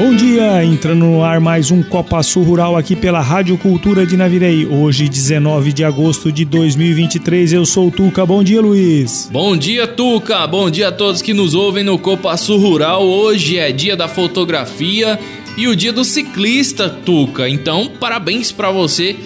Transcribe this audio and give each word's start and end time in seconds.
Bom 0.00 0.16
dia, 0.16 0.64
entrando 0.64 1.04
no 1.04 1.22
ar 1.22 1.40
mais 1.40 1.70
um 1.70 1.82
Copa 1.82 2.22
Sul 2.22 2.42
Rural 2.42 2.74
aqui 2.74 2.96
pela 2.96 3.20
Rádio 3.20 3.58
Cultura 3.58 4.06
de 4.06 4.16
Navirei. 4.16 4.64
Hoje, 4.64 5.06
19 5.06 5.74
de 5.74 5.84
agosto 5.84 6.32
de 6.32 6.42
2023, 6.46 7.52
eu 7.52 7.66
sou 7.66 7.88
o 7.88 7.90
Tuca. 7.90 8.24
Bom 8.24 8.42
dia, 8.42 8.62
Luiz. 8.62 9.28
Bom 9.30 9.54
dia, 9.54 9.86
Tuca. 9.86 10.46
Bom 10.46 10.70
dia 10.70 10.88
a 10.88 10.92
todos 10.92 11.20
que 11.20 11.34
nos 11.34 11.52
ouvem 11.52 11.84
no 11.84 11.98
Copa 11.98 12.34
Sul 12.38 12.58
Rural. 12.58 13.06
Hoje 13.06 13.58
é 13.58 13.70
dia 13.72 13.94
da 13.94 14.08
fotografia 14.08 15.20
e 15.54 15.68
o 15.68 15.76
dia 15.76 15.92
do 15.92 16.02
ciclista, 16.02 16.88
Tuca. 16.88 17.46
Então, 17.46 17.86
parabéns 18.00 18.50
para 18.50 18.70
você 18.70 19.16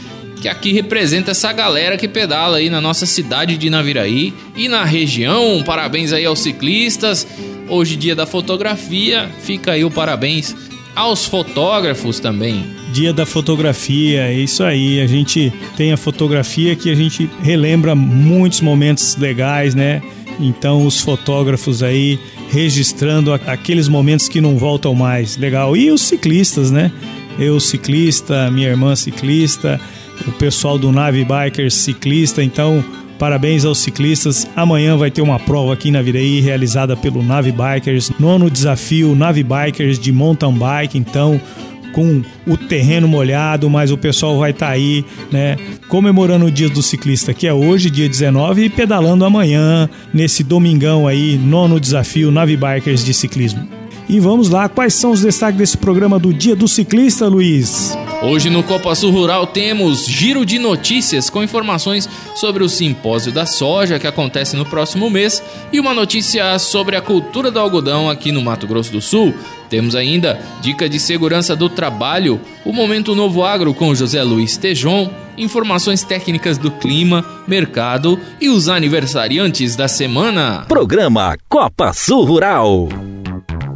que 0.41 0.49
aqui 0.49 0.73
representa 0.73 1.31
essa 1.31 1.53
galera 1.53 1.97
que 1.97 2.09
pedala 2.09 2.57
aí 2.57 2.69
na 2.69 2.81
nossa 2.81 3.07
cidade 3.07 3.57
de 3.57 3.71
Naviraí 3.71 4.35
e 4.57 4.69
na 4.69 4.85
região. 4.85 5.63
Parabéns 5.65 6.13
aí 6.13 6.25
aos 6.25 6.41
ciclistas. 6.41 7.25
Hoje, 7.69 7.97
dia 7.97 8.15
da 8.15 8.27
fotografia, 8.27 9.29
fica 9.41 9.73
aí 9.73 9.85
o 9.85 9.91
parabéns 9.91 10.55
aos 10.95 11.25
fotógrafos 11.25 12.21
também. 12.21 12.65
Dia 12.93 13.13
da 13.13 13.25
fotografia, 13.25 14.29
é 14.29 14.35
isso 14.35 14.63
aí. 14.63 15.01
A 15.01 15.07
gente 15.07 15.53
tem 15.77 15.93
a 15.93 15.97
fotografia 15.97 16.77
que 16.77 16.91
a 16.91 16.95
gente 16.95 17.29
relembra 17.43 17.95
muitos 17.95 18.61
momentos 18.61 19.17
legais, 19.17 19.75
né? 19.75 20.03
Então, 20.39 20.87
os 20.87 21.01
fotógrafos 21.01 21.83
aí 21.83 22.19
registrando 22.51 23.33
aqueles 23.33 23.89
momentos 23.89 24.29
que 24.29 24.41
não 24.41 24.57
voltam 24.57 24.95
mais. 24.95 25.37
Legal. 25.37 25.77
E 25.77 25.91
os 25.91 26.03
ciclistas, 26.03 26.71
né? 26.71 26.93
Eu, 27.39 27.59
ciclista, 27.59 28.51
minha 28.51 28.69
irmã, 28.69 28.95
ciclista, 28.95 29.81
o 30.29 30.33
pessoal 30.33 30.79
do 30.79 30.93
Nave 30.93 31.25
Bikers, 31.25 31.75
ciclista. 31.75 32.43
Então, 32.45 32.85
Parabéns 33.19 33.65
aos 33.65 33.79
ciclistas. 33.79 34.47
Amanhã 34.57 34.97
vai 34.97 35.11
ter 35.11 35.23
uma 35.23 35.39
prova 35.39 35.73
aqui 35.73 35.91
na 35.91 36.03
Viraí 36.03 36.41
realizada 36.41 36.97
pelo 36.97 37.23
Nave 37.23 37.53
Bikers, 37.53 38.11
nono 38.19 38.51
desafio 38.51 39.15
Nave 39.15 39.43
Bikers 39.43 39.99
de 39.99 40.13
mountain 40.13 40.53
bike. 40.53 40.99
Então, 40.99 41.41
com 41.93 42.23
o 42.47 42.57
terreno 42.57 43.07
molhado, 43.07 43.71
mas 43.71 43.93
o 43.93 43.97
pessoal 43.97 44.39
vai 44.39 44.51
estar 44.51 44.67
tá 44.67 44.73
aí, 44.73 45.05
né, 45.31 45.57
comemorando 45.89 46.47
o 46.47 46.51
Dia 46.51 46.69
do 46.69 46.83
Ciclista, 46.83 47.33
que 47.33 47.47
é 47.47 47.55
hoje, 47.55 47.89
dia 47.89 48.09
19, 48.09 48.65
e 48.65 48.69
pedalando 48.69 49.25
amanhã, 49.25 49.89
nesse 50.13 50.43
domingão 50.43 51.07
aí, 51.07 51.39
nono 51.39 51.79
desafio 51.79 52.33
Nave 52.33 52.57
Bikers 52.57 53.05
de 53.05 53.15
ciclismo. 53.15 53.84
E 54.09 54.21
vamos 54.21 54.51
lá, 54.51 54.69
quais 54.69 54.95
são 54.95 55.13
os 55.13 55.23
destaques 55.23 55.57
desse 55.57 55.79
programa 55.79 56.19
do 56.19 56.33
Dia 56.33 56.55
do 56.55 56.69
Ciclista, 56.69 57.27
Luiz? 57.27 57.97
Hoje 58.23 58.51
no 58.51 58.63
Copa 58.63 58.95
Sul 58.95 59.11
Rural 59.11 59.47
temos 59.47 60.07
giro 60.07 60.45
de 60.45 60.59
notícias 60.59 61.31
com 61.31 61.43
informações 61.43 62.09
sobre 62.35 62.63
o 62.63 62.69
simpósio 62.69 63.33
da 63.33 63.47
soja 63.47 63.99
que 63.99 64.07
acontece 64.07 64.57
no 64.57 64.65
próximo 64.67 65.09
mês 65.09 65.43
e 65.73 65.81
uma 65.81 65.95
notícia 65.95 66.59
sobre 66.59 66.97
a 66.97 67.01
cultura 67.03 67.51
do 67.51 67.59
algodão 67.59 68.09
aqui 68.09 68.31
no 68.31 68.43
Mato 68.43 68.67
Grosso 68.67 68.93
do 68.93 69.01
Sul. 69.01 69.35
Temos 69.71 69.95
ainda 69.95 70.39
dica 70.61 70.89
de 70.89 71.01
segurança 71.01 71.57
do 71.57 71.69
trabalho, 71.69 72.41
o 72.65 72.73
Momento 72.73 73.15
Novo 73.15 73.43
Agro 73.43 73.73
com 73.73 73.95
José 73.95 74.23
Luiz 74.23 74.57
Tejon, 74.57 75.11
informações 75.37 76.03
técnicas 76.03 76.59
do 76.59 76.71
clima, 76.71 77.25
mercado 77.47 78.19
e 78.41 78.49
os 78.49 78.69
aniversariantes 78.69 79.77
da 79.77 79.89
semana. 79.89 80.65
Programa 80.69 81.37
Copa 81.49 81.93
Sul 81.93 82.25
Rural. 82.25 82.89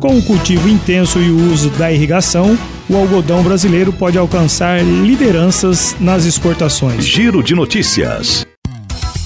Com 0.00 0.16
o 0.16 0.22
cultivo 0.22 0.68
intenso 0.68 1.18
e 1.18 1.28
o 1.28 1.52
uso 1.52 1.70
da 1.70 1.90
irrigação, 1.90 2.56
o 2.88 2.96
algodão 2.96 3.42
brasileiro 3.42 3.92
pode 3.92 4.16
alcançar 4.16 4.80
lideranças 4.80 5.96
nas 5.98 6.24
exportações. 6.24 7.04
Giro 7.04 7.42
de 7.42 7.52
notícias. 7.52 8.46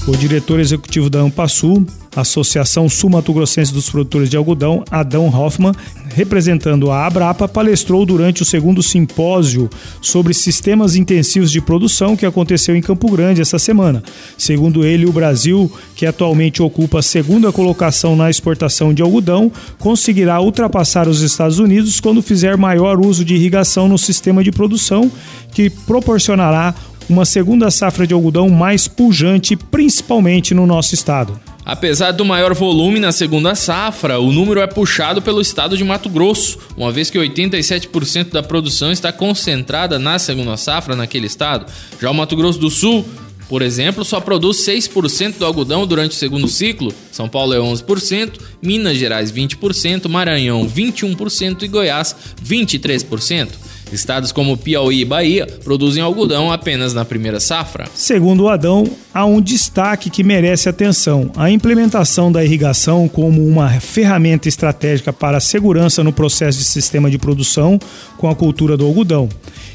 O 0.09 0.17
diretor 0.17 0.59
executivo 0.61 1.11
da 1.11 1.21
Ampasul, 1.21 1.87
Associação 2.15 2.89
Sul-Mato 2.89 3.33
Grossense 3.33 3.73
dos 3.73 3.89
Produtores 3.89 4.29
de 4.29 4.37
Algodão, 4.37 4.85
Adão 4.91 5.29
Hoffman, 5.29 5.73
representando 6.15 6.91
a 6.91 7.07
Abrapa, 7.07 7.49
palestrou 7.49 8.05
durante 8.05 8.43
o 8.43 8.45
segundo 8.45 8.83
simpósio 8.83 9.71
sobre 10.01 10.35
sistemas 10.35 10.95
intensivos 10.95 11.51
de 11.51 11.61
produção 11.61 12.17
que 12.17 12.27
aconteceu 12.27 12.77
em 12.77 12.83
Campo 12.83 13.11
Grande 13.11 13.41
essa 13.41 13.59
semana. 13.59 14.03
Segundo 14.37 14.85
ele, 14.85 15.07
o 15.07 15.13
Brasil, 15.13 15.73
que 15.97 16.05
atualmente 16.05 16.63
ocupa 16.63 16.99
a 16.99 17.03
segunda 17.03 17.51
colocação 17.51 18.15
na 18.15 18.29
exportação 18.29 18.93
de 18.93 19.03
algodão, 19.03 19.51
conseguirá 19.79 20.41
ultrapassar 20.41 21.09
os 21.09 21.23
Estados 21.23 21.59
Unidos 21.59 21.99
quando 21.99 22.23
fizer 22.23 22.57
maior 22.57 23.01
uso 23.01 23.25
de 23.25 23.35
irrigação 23.35 23.89
no 23.89 23.97
sistema 23.97 24.45
de 24.45 24.53
produção, 24.53 25.11
que 25.53 25.71
proporcionará 25.71 26.75
uma 27.09 27.25
segunda 27.25 27.71
safra 27.71 28.07
de 28.07 28.15
algodão 28.15 28.49
mais 28.49 28.87
pujante, 28.87 29.57
principalmente 29.57 30.55
no 30.55 30.67
nosso 30.67 30.95
estado. 30.95 31.39
Apesar 31.65 32.11
do 32.11 32.25
maior 32.25 32.55
volume 32.55 32.99
na 32.99 33.13
segunda 33.13 33.55
safra, 33.55 34.19
o 34.19 34.33
número 34.33 34.61
é 34.61 34.67
puxado 34.67 35.23
pelo 35.23 35.41
estado 35.41 35.77
de 35.77 35.85
Mato 35.85 36.11
Grosso, 36.11 36.59
uma 36.77 36.91
vez 36.91 37.09
que 37.09 37.19
87% 37.19 38.31
da 38.31 38.43
produção 38.43 38.91
está 38.91 39.13
concentrada 39.13 39.97
na 39.97 40.19
segunda 40.19 40.57
safra 40.57 40.97
naquele 40.97 41.27
estado. 41.27 41.67
Já 42.01 42.11
o 42.11 42.15
Mato 42.15 42.35
Grosso 42.35 42.59
do 42.59 42.69
Sul, 42.69 43.07
por 43.49 43.63
exemplo, 43.63 44.05
só 44.05 44.21
produz 44.21 44.57
6% 44.67 45.39
do 45.39 45.47
algodão 45.47 45.87
durante 45.87 46.13
o 46.13 46.15
segundo 46.15 46.49
ciclo, 46.49 46.93
São 47.13 47.29
Paulo 47.29 47.55
é 47.55 47.59
11%, 47.59 48.41
Minas 48.61 48.97
Gerais 48.97 49.31
20%, 49.31 50.09
Maranhão 50.09 50.67
21% 50.67 51.63
e 51.63 51.69
Goiás 51.69 52.17
23%. 52.45 53.51
Estados 53.93 54.33
como 54.33 54.57
Piauí 54.57 55.01
e 55.01 55.05
Bahia 55.05 55.47
produzem 55.65 56.03
algodão 56.03 56.51
apenas 56.51 56.95
na 56.95 57.05
primeira 57.05 57.41
safra. 57.41 57.87
Segundo 57.95 58.45
o 58.45 58.49
Adão, 58.49 58.89
há 59.13 59.25
um 59.25 59.41
destaque 59.41 60.11
que 60.11 60.25
merece 60.25 60.69
atenção: 60.69 61.31
a 61.37 61.51
implementação 61.51 62.33
da 62.33 62.45
irrigação 62.45 63.09
como 63.09 63.47
uma 63.47 63.69
ferramenta 63.81 64.49
estratégica 64.49 65.13
para 65.13 65.39
a 65.39 65.41
segurança 65.41 66.03
no 66.03 66.13
processo 66.13 66.59
de 66.59 66.65
sistema 66.65 67.11
de 67.11 67.19
produção 67.19 67.79
com 68.17 68.29
a 68.29 68.35
cultura 68.35 68.77
do 68.77 68.87
algodão. 68.87 69.29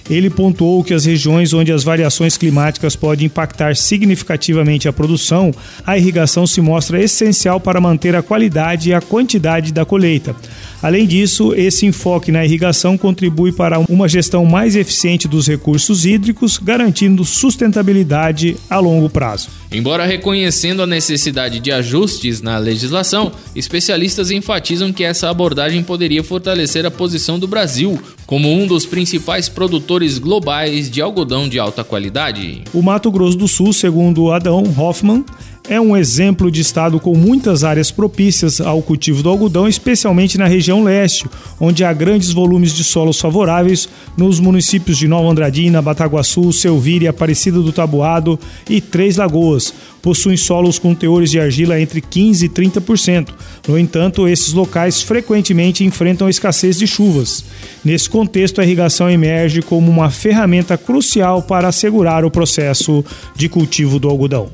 Ele 0.09 0.29
pontuou 0.29 0.83
que 0.83 0.93
as 0.93 1.05
regiões 1.05 1.53
onde 1.53 1.71
as 1.71 1.83
variações 1.83 2.37
climáticas 2.37 2.95
podem 2.95 3.25
impactar 3.25 3.75
significativamente 3.75 4.87
a 4.87 4.93
produção, 4.93 5.53
a 5.85 5.97
irrigação 5.97 6.47
se 6.47 6.61
mostra 6.61 7.01
essencial 7.01 7.59
para 7.59 7.81
manter 7.81 8.15
a 8.15 8.21
qualidade 8.21 8.89
e 8.89 8.93
a 8.93 9.01
quantidade 9.01 9.73
da 9.73 9.85
colheita. 9.85 10.35
Além 10.81 11.07
disso, 11.07 11.53
esse 11.55 11.85
enfoque 11.85 12.31
na 12.31 12.45
irrigação 12.45 12.97
contribui 12.97 13.51
para 13.51 13.79
uma 13.79 14.07
gestão 14.07 14.45
mais 14.45 14.75
eficiente 14.75 15.27
dos 15.27 15.47
recursos 15.47 16.05
hídricos, 16.05 16.57
garantindo 16.57 17.25
sustentabilidade 17.25 18.55
a 18.69 18.77
longo 18.79 19.09
prazo. 19.09 19.49
Embora 19.71 20.05
reconhecendo 20.05 20.81
a 20.81 20.87
necessidade 20.87 21.59
de 21.59 21.71
ajustes 21.71 22.41
na 22.41 22.57
legislação, 22.57 23.31
especialistas 23.55 24.31
enfatizam 24.31 24.93
que 24.93 25.03
essa 25.03 25.29
abordagem 25.29 25.83
poderia 25.83 26.23
fortalecer 26.23 26.85
a 26.85 26.91
posição 26.91 27.39
do 27.39 27.47
Brasil 27.47 27.99
como 28.25 28.51
um 28.51 28.67
dos 28.67 28.85
principais 28.85 29.49
produtores 29.49 29.96
globais 30.19 30.89
de 30.89 31.01
algodão 31.01 31.49
de 31.49 31.59
alta 31.59 31.83
qualidade. 31.83 32.63
O 32.73 32.81
Mato 32.81 33.11
Grosso 33.11 33.37
do 33.37 33.47
Sul, 33.47 33.73
segundo 33.73 34.31
Adão 34.31 34.63
Hoffman, 34.77 35.25
é 35.69 35.79
um 35.79 35.95
exemplo 35.97 36.49
de 36.49 36.61
estado 36.61 36.99
com 36.99 37.15
muitas 37.15 37.63
áreas 37.63 37.91
propícias 37.91 38.61
ao 38.61 38.81
cultivo 38.81 39.21
do 39.21 39.29
algodão, 39.29 39.67
especialmente 39.67 40.37
na 40.37 40.47
região 40.47 40.83
leste, 40.83 41.25
onde 41.59 41.83
há 41.83 41.91
grandes 41.91 42.31
volumes 42.31 42.73
de 42.73 42.83
solos 42.83 43.19
favoráveis 43.19 43.89
nos 44.15 44.39
municípios 44.39 44.97
de 44.97 45.07
Nova 45.07 45.29
Andradina, 45.29 45.81
Bataguaçu, 45.81 46.53
Selvíria, 46.53 47.09
Aparecida 47.09 47.59
do 47.59 47.71
Tabuado 47.71 48.39
e 48.69 48.79
Três 48.79 49.17
Lagoas. 49.17 49.73
Possuem 50.01 50.37
solos 50.37 50.79
com 50.79 50.95
teores 50.95 51.29
de 51.29 51.39
argila 51.39 51.79
entre 51.81 52.01
15% 52.01 52.43
e 52.43 52.49
30%. 52.49 53.29
No 53.67 53.77
entanto, 53.77 54.27
esses 54.27 54.53
locais 54.53 55.01
frequentemente 55.01 55.83
enfrentam 55.83 56.29
escassez 56.29 56.77
de 56.79 56.87
chuvas. 56.87 57.43
Nesse 57.83 58.09
contexto, 58.09 58.61
a 58.61 58.63
irrigação 58.63 59.09
emerge 59.09 59.61
como 59.61 59.91
uma 59.91 60.09
ferramenta 60.09 60.77
crucial 60.77 61.41
para 61.41 61.67
assegurar 61.67 62.23
o 62.23 62.31
processo 62.31 63.03
de 63.35 63.49
cultivo 63.49 63.99
do 63.99 64.07
algodão. 64.07 64.49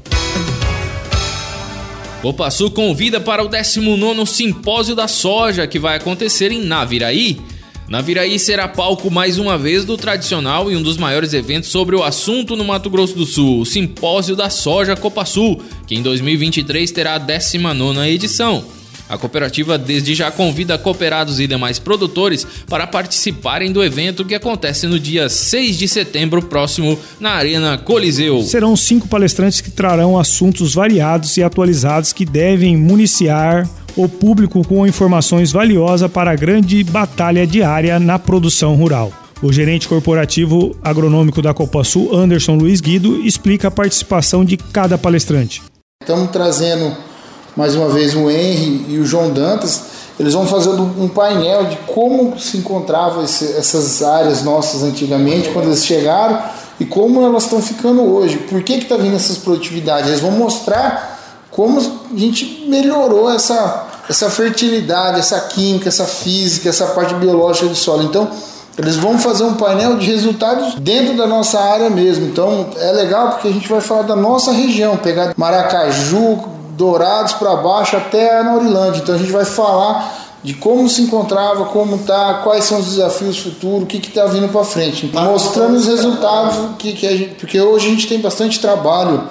Copa 2.23 2.49
Sul 2.49 2.71
convida 2.71 3.19
para 3.19 3.43
o 3.43 3.49
19º 3.49 4.25
Simpósio 4.25 4.95
da 4.95 5.09
Soja, 5.09 5.67
que 5.67 5.77
vai 5.77 5.97
acontecer 5.97 6.53
em 6.53 6.63
Naviraí. 6.63 7.37
Naviraí 7.89 8.39
será 8.39 8.65
palco 8.65 9.11
mais 9.11 9.37
uma 9.37 9.57
vez 9.57 9.83
do 9.83 9.97
tradicional 9.97 10.71
e 10.71 10.75
um 10.77 10.81
dos 10.81 10.95
maiores 10.95 11.33
eventos 11.33 11.69
sobre 11.69 11.97
o 11.97 12.01
assunto 12.01 12.55
no 12.55 12.63
Mato 12.63 12.89
Grosso 12.89 13.13
do 13.13 13.25
Sul, 13.25 13.59
o 13.59 13.65
Simpósio 13.65 14.37
da 14.37 14.49
Soja 14.49 14.95
Copa 14.95 15.25
Sul, 15.25 15.61
que 15.85 15.95
em 15.95 16.01
2023 16.01 16.89
terá 16.93 17.15
a 17.15 17.19
19ª 17.19 18.07
edição. 18.07 18.63
A 19.13 19.17
cooperativa 19.17 19.77
desde 19.77 20.15
já 20.15 20.31
convida 20.31 20.75
cooperados 20.75 21.39
e 21.39 21.45
demais 21.45 21.77
produtores 21.77 22.47
para 22.67 22.87
participarem 22.87 23.71
do 23.71 23.83
evento 23.83 24.25
que 24.25 24.33
acontece 24.33 24.87
no 24.87 24.99
dia 24.99 25.29
6 25.29 25.77
de 25.77 25.87
setembro 25.87 26.41
próximo 26.41 26.97
na 27.19 27.29
Arena 27.29 27.77
Coliseu. 27.77 28.41
Serão 28.41 28.75
cinco 28.75 29.07
palestrantes 29.07 29.61
que 29.61 29.69
trarão 29.69 30.17
assuntos 30.17 30.73
variados 30.73 31.37
e 31.37 31.43
atualizados 31.43 32.11
que 32.11 32.25
devem 32.25 32.75
municiar 32.75 33.69
o 33.95 34.09
público 34.09 34.67
com 34.67 34.87
informações 34.87 35.51
valiosas 35.51 36.09
para 36.09 36.31
a 36.31 36.35
grande 36.35 36.83
batalha 36.83 37.45
diária 37.45 37.99
na 37.99 38.17
produção 38.17 38.73
rural. 38.73 39.13
O 39.43 39.53
gerente 39.53 39.87
corporativo 39.87 40.75
agronômico 40.81 41.39
da 41.39 41.53
Copa 41.53 41.83
Sul, 41.83 42.15
Anderson 42.15 42.55
Luiz 42.55 42.81
Guido, 42.81 43.21
explica 43.21 43.67
a 43.67 43.71
participação 43.71 44.43
de 44.43 44.57
cada 44.57 44.97
palestrante. 44.97 45.61
Estamos 46.01 46.31
trazendo 46.31 47.12
mais 47.55 47.75
uma 47.75 47.89
vez 47.89 48.15
o 48.15 48.29
Henry 48.29 48.85
e 48.89 48.99
o 48.99 49.05
João 49.05 49.31
Dantas, 49.31 49.81
eles 50.19 50.33
vão 50.33 50.45
fazer 50.45 50.69
um 50.69 51.07
painel 51.07 51.65
de 51.65 51.75
como 51.87 52.39
se 52.39 52.57
encontravam 52.57 53.23
essas 53.23 54.03
áreas 54.03 54.43
nossas 54.43 54.83
antigamente, 54.83 55.49
quando 55.49 55.65
eles 55.65 55.85
chegaram, 55.85 56.39
e 56.79 56.85
como 56.85 57.21
elas 57.21 57.43
estão 57.43 57.61
ficando 57.61 58.01
hoje. 58.01 58.37
Por 58.37 58.61
que 58.63 58.73
está 58.73 58.95
vindo 58.95 59.15
essas 59.15 59.37
produtividades? 59.37 60.09
Eles 60.09 60.19
vão 60.19 60.31
mostrar 60.31 61.19
como 61.49 61.79
a 61.79 62.17
gente 62.17 62.65
melhorou 62.67 63.31
essa, 63.31 63.87
essa 64.09 64.29
fertilidade, 64.29 65.19
essa 65.19 65.39
química, 65.39 65.89
essa 65.89 66.05
física, 66.05 66.69
essa 66.69 66.87
parte 66.87 67.13
biológica 67.15 67.67
do 67.67 67.75
solo. 67.75 68.03
Então, 68.03 68.29
eles 68.77 68.95
vão 68.95 69.19
fazer 69.19 69.43
um 69.43 69.53
painel 69.53 69.97
de 69.97 70.07
resultados 70.07 70.75
dentro 70.75 71.15
da 71.15 71.27
nossa 71.27 71.59
área 71.59 71.89
mesmo. 71.89 72.25
Então, 72.25 72.67
é 72.77 72.91
legal 72.91 73.31
porque 73.31 73.47
a 73.47 73.51
gente 73.51 73.67
vai 73.67 73.81
falar 73.81 74.03
da 74.03 74.15
nossa 74.15 74.51
região, 74.51 74.97
pegar 74.97 75.33
Maracaju, 75.37 76.39
Dourados 76.73 77.33
para 77.33 77.55
baixo 77.57 77.95
até 77.95 78.39
a 78.39 78.43
Naurilândia. 78.43 79.01
Então 79.01 79.15
a 79.15 79.17
gente 79.17 79.31
vai 79.31 79.45
falar 79.45 80.23
de 80.43 80.53
como 80.53 80.89
se 80.89 81.01
encontrava, 81.01 81.65
como 81.65 81.99
tá, 81.99 82.41
quais 82.43 82.65
são 82.65 82.79
os 82.79 82.85
desafios 82.87 83.39
futuros, 83.39 83.83
o 83.83 83.85
que 83.85 83.97
está 83.97 84.25
vindo 84.25 84.49
para 84.49 84.63
frente. 84.65 85.05
Então, 85.05 85.23
mostrando 85.23 85.77
os 85.77 85.87
resultados 85.87 86.75
que, 86.77 86.93
que 86.93 87.07
a 87.07 87.15
gente, 87.15 87.35
porque 87.35 87.59
hoje 87.61 87.87
a 87.87 87.89
gente 87.89 88.07
tem 88.07 88.19
bastante 88.19 88.59
trabalho 88.59 89.23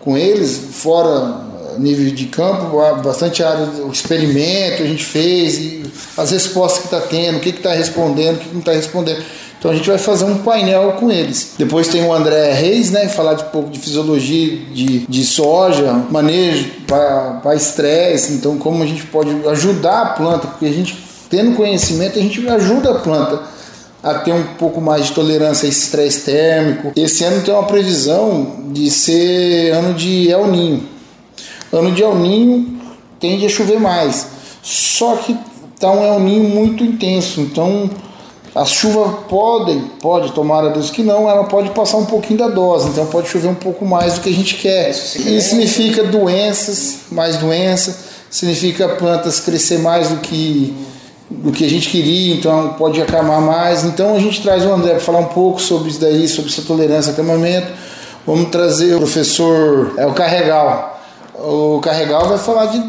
com 0.00 0.16
eles, 0.16 0.58
fora 0.72 1.46
nível 1.78 2.12
de 2.12 2.26
campo, 2.26 2.76
bastante 3.02 3.42
área, 3.42 3.64
o 3.84 3.92
experimento 3.92 4.82
a 4.82 4.86
gente 4.86 5.04
fez, 5.04 5.58
e 5.58 5.82
as 6.16 6.30
respostas 6.30 6.80
que 6.80 6.86
está 6.86 7.00
tendo, 7.00 7.38
o 7.38 7.40
que 7.40 7.50
está 7.50 7.72
respondendo, 7.72 8.36
o 8.36 8.40
que 8.40 8.48
não 8.52 8.60
está 8.60 8.72
respondendo. 8.72 9.22
Então 9.58 9.72
a 9.72 9.74
gente 9.74 9.88
vai 9.88 9.98
fazer 9.98 10.24
um 10.24 10.38
painel 10.38 10.92
com 10.92 11.10
eles. 11.10 11.54
Depois 11.58 11.88
tem 11.88 12.04
o 12.04 12.12
André 12.12 12.52
Reis, 12.52 12.90
né? 12.90 13.08
Falar 13.08 13.34
de 13.34 13.42
um 13.42 13.48
pouco 13.48 13.70
de 13.70 13.78
fisiologia 13.78 14.56
de, 14.72 15.00
de 15.00 15.24
soja, 15.24 15.92
manejo 16.10 16.70
para 16.86 17.54
estresse. 17.56 18.34
Então, 18.34 18.56
como 18.56 18.82
a 18.82 18.86
gente 18.86 19.04
pode 19.06 19.30
ajudar 19.48 20.02
a 20.02 20.06
planta, 20.10 20.46
porque 20.46 20.66
a 20.66 20.72
gente, 20.72 20.96
tendo 21.28 21.56
conhecimento, 21.56 22.18
a 22.18 22.22
gente 22.22 22.48
ajuda 22.48 22.92
a 22.92 22.94
planta 23.00 23.42
a 24.00 24.14
ter 24.14 24.32
um 24.32 24.44
pouco 24.58 24.80
mais 24.80 25.06
de 25.06 25.12
tolerância 25.12 25.66
a 25.66 25.68
estresse 25.68 26.20
térmico. 26.20 26.92
Esse 26.94 27.24
ano 27.24 27.42
tem 27.42 27.52
uma 27.52 27.64
previsão 27.64 28.68
de 28.70 28.88
ser 28.90 29.72
ano 29.72 29.92
de 29.92 30.30
El 30.30 30.46
Ninho. 30.46 30.88
Ano 31.72 31.90
de 31.90 32.02
El 32.02 32.14
Ninho 32.14 32.78
tende 33.18 33.44
a 33.44 33.48
chover 33.48 33.80
mais. 33.80 34.28
Só 34.62 35.16
que 35.16 35.36
tá 35.80 35.90
um 35.90 36.04
El 36.04 36.20
Ninho 36.20 36.44
muito 36.44 36.84
intenso. 36.84 37.40
Então, 37.40 37.90
a 38.58 38.64
chuva 38.64 39.20
pode, 39.28 39.78
pode, 40.00 40.32
tomar 40.32 40.64
a 40.64 40.68
Deus 40.70 40.90
que 40.90 41.02
não, 41.02 41.30
ela 41.30 41.44
pode 41.44 41.70
passar 41.70 41.96
um 41.96 42.04
pouquinho 42.04 42.40
da 42.40 42.48
dose, 42.48 42.88
então 42.88 43.06
pode 43.06 43.28
chover 43.28 43.46
um 43.46 43.54
pouco 43.54 43.86
mais 43.86 44.14
do 44.14 44.20
que 44.20 44.28
a 44.28 44.32
gente 44.32 44.56
quer. 44.56 44.90
Isso 44.90 45.50
significa 45.50 46.02
doenças, 46.02 47.02
mais 47.12 47.36
doença, 47.36 47.96
significa 48.28 48.88
plantas 48.88 49.38
crescer 49.38 49.78
mais 49.78 50.08
do 50.08 50.16
que 50.16 50.74
do 51.30 51.52
que 51.52 51.62
a 51.62 51.68
gente 51.68 51.90
queria, 51.90 52.34
então 52.34 52.70
pode 52.78 53.00
acamar 53.00 53.40
mais. 53.40 53.84
Então 53.84 54.16
a 54.16 54.18
gente 54.18 54.42
traz 54.42 54.64
o 54.64 54.72
André 54.72 54.92
para 54.92 55.00
falar 55.00 55.18
um 55.18 55.26
pouco 55.26 55.60
sobre 55.60 55.90
isso 55.90 56.00
daí, 56.00 56.26
sobre 56.26 56.50
essa 56.50 56.62
tolerância 56.62 57.10
a 57.10 57.12
acamamento. 57.12 57.70
Vamos 58.26 58.50
trazer 58.50 58.94
o 58.94 58.98
professor 58.98 59.92
é 59.98 60.06
o 60.06 60.14
Carregal. 60.14 61.00
O 61.34 61.80
Carregal 61.80 62.28
vai 62.28 62.38
falar 62.38 62.66
de, 62.66 62.82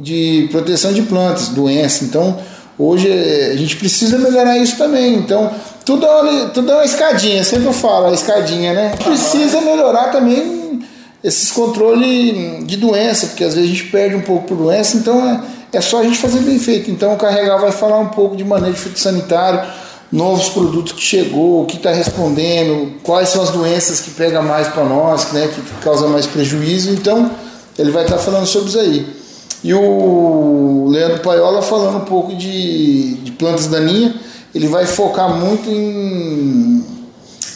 de 0.00 0.48
proteção 0.50 0.92
de 0.92 1.02
plantas, 1.02 1.48
doença. 1.48 2.04
Então 2.04 2.38
Hoje 2.78 3.10
a 3.10 3.56
gente 3.56 3.76
precisa 3.76 4.18
melhorar 4.18 4.56
isso 4.58 4.76
também. 4.76 5.14
Então, 5.14 5.50
tudo 5.84 6.06
é 6.06 6.20
uma, 6.20 6.46
tudo 6.48 6.72
é 6.72 6.74
uma 6.76 6.84
escadinha, 6.84 7.44
sempre 7.44 7.66
eu 7.66 7.72
falo, 7.72 8.06
a 8.06 8.12
escadinha, 8.12 8.72
né? 8.72 8.94
Precisa 9.02 9.60
melhorar 9.60 10.10
também 10.10 10.80
esses 11.22 11.50
controles 11.50 12.66
de 12.66 12.76
doença, 12.76 13.28
porque 13.28 13.44
às 13.44 13.54
vezes 13.54 13.70
a 13.70 13.72
gente 13.72 13.90
perde 13.90 14.16
um 14.16 14.22
pouco 14.22 14.48
por 14.48 14.56
doença, 14.56 14.96
então 14.96 15.44
é, 15.72 15.76
é 15.76 15.80
só 15.80 16.00
a 16.00 16.02
gente 16.02 16.18
fazer 16.18 16.40
bem 16.40 16.58
feito. 16.58 16.90
Então 16.90 17.12
o 17.12 17.16
Carregar 17.16 17.60
vai 17.60 17.72
falar 17.72 17.98
um 17.98 18.08
pouco 18.08 18.36
de 18.36 18.44
manejo 18.44 18.76
fitossanitário, 18.76 19.62
novos 20.10 20.48
produtos 20.48 20.92
que 20.92 21.00
chegou, 21.00 21.62
o 21.62 21.66
que 21.66 21.76
está 21.76 21.92
respondendo, 21.92 22.94
quais 23.02 23.28
são 23.28 23.42
as 23.42 23.50
doenças 23.50 24.00
que 24.00 24.10
pega 24.10 24.42
mais 24.42 24.68
para 24.68 24.84
nós, 24.84 25.32
né, 25.32 25.48
que 25.54 25.62
causa 25.82 26.06
mais 26.08 26.26
prejuízo. 26.26 26.90
Então 26.90 27.30
ele 27.78 27.90
vai 27.90 28.04
estar 28.04 28.16
tá 28.16 28.22
falando 28.22 28.46
sobre 28.46 28.68
isso 28.68 28.78
aí. 28.78 29.21
E 29.64 29.72
o 29.72 30.86
Leandro 30.88 31.20
Paiola 31.20 31.62
falando 31.62 31.98
um 31.98 32.04
pouco 32.04 32.34
de, 32.34 33.14
de 33.14 33.32
plantas 33.32 33.68
daninhas, 33.68 34.14
ele 34.54 34.66
vai 34.66 34.86
focar 34.86 35.34
muito 35.34 35.70
em 35.70 36.84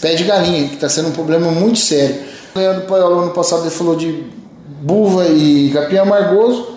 pé 0.00 0.14
de 0.14 0.24
galinha, 0.24 0.68
que 0.68 0.74
está 0.74 0.88
sendo 0.88 1.08
um 1.08 1.12
problema 1.12 1.50
muito 1.50 1.78
sério. 1.78 2.16
O 2.54 2.58
Leandro 2.58 2.86
Paiola 2.86 3.22
ano 3.22 3.32
passado 3.32 3.62
ele 3.62 3.70
falou 3.70 3.96
de 3.96 4.24
buva 4.80 5.26
e 5.26 5.70
capim 5.74 5.96
amargoso. 5.96 6.76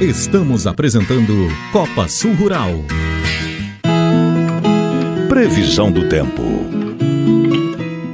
Estamos 0.00 0.66
apresentando 0.66 1.32
Copa 1.72 2.08
Sul 2.08 2.34
Rural. 2.34 2.70
Previsão 5.28 5.92
do 5.92 6.08
tempo. 6.08 6.42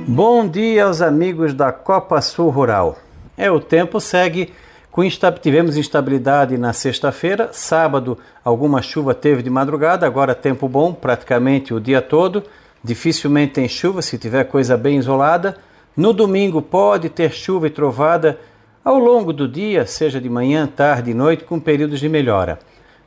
Bom 0.07 0.47
dia 0.47 0.85
aos 0.85 1.01
amigos 1.01 1.55
da 1.55 1.73
Copa 1.73 2.21
Sul 2.21 2.51
Rural. 2.51 2.99
É, 3.39 3.51
o 3.51 3.59
tempo 3.59 4.01
segue 4.01 4.53
Com 4.91 5.03
insta 5.03 5.33
tivemos 5.33 5.77
instabilidade 5.77 6.59
na 6.59 6.73
sexta-feira, 6.73 7.51
sábado 7.53 8.19
alguma 8.45 8.83
chuva 8.83 9.15
teve 9.15 9.43
de 9.43 9.49
madrugada, 9.49 10.05
agora 10.05 10.35
tempo 10.35 10.69
bom 10.69 10.93
praticamente 10.93 11.73
o 11.73 11.81
dia 11.81 12.03
todo. 12.03 12.43
Dificilmente 12.89 13.53
tem 13.53 13.69
chuva 13.69 14.01
se 14.01 14.17
tiver 14.17 14.45
coisa 14.45 14.75
bem 14.75 14.97
isolada. 14.97 15.59
No 15.95 16.11
domingo 16.15 16.63
pode 16.63 17.11
ter 17.11 17.31
chuva 17.35 17.67
e 17.67 17.71
trovada 17.71 18.41
ao 18.83 18.99
longo 18.99 19.31
do 19.31 19.47
dia, 19.47 19.85
seja 19.85 20.19
de 20.19 20.31
manhã, 20.31 20.67
tarde 20.67 21.11
e 21.11 21.15
noite, 21.15 21.45
com 21.45 21.61
períodos 21.61 22.01
de 22.01 22.09
melhora. 22.09 22.59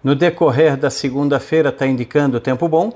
No 0.04 0.14
decorrer 0.14 0.78
da 0.78 0.92
segunda-feira 0.92 1.70
está 1.70 1.88
indicando 1.88 2.40
tempo 2.40 2.68
bom, 2.68 2.94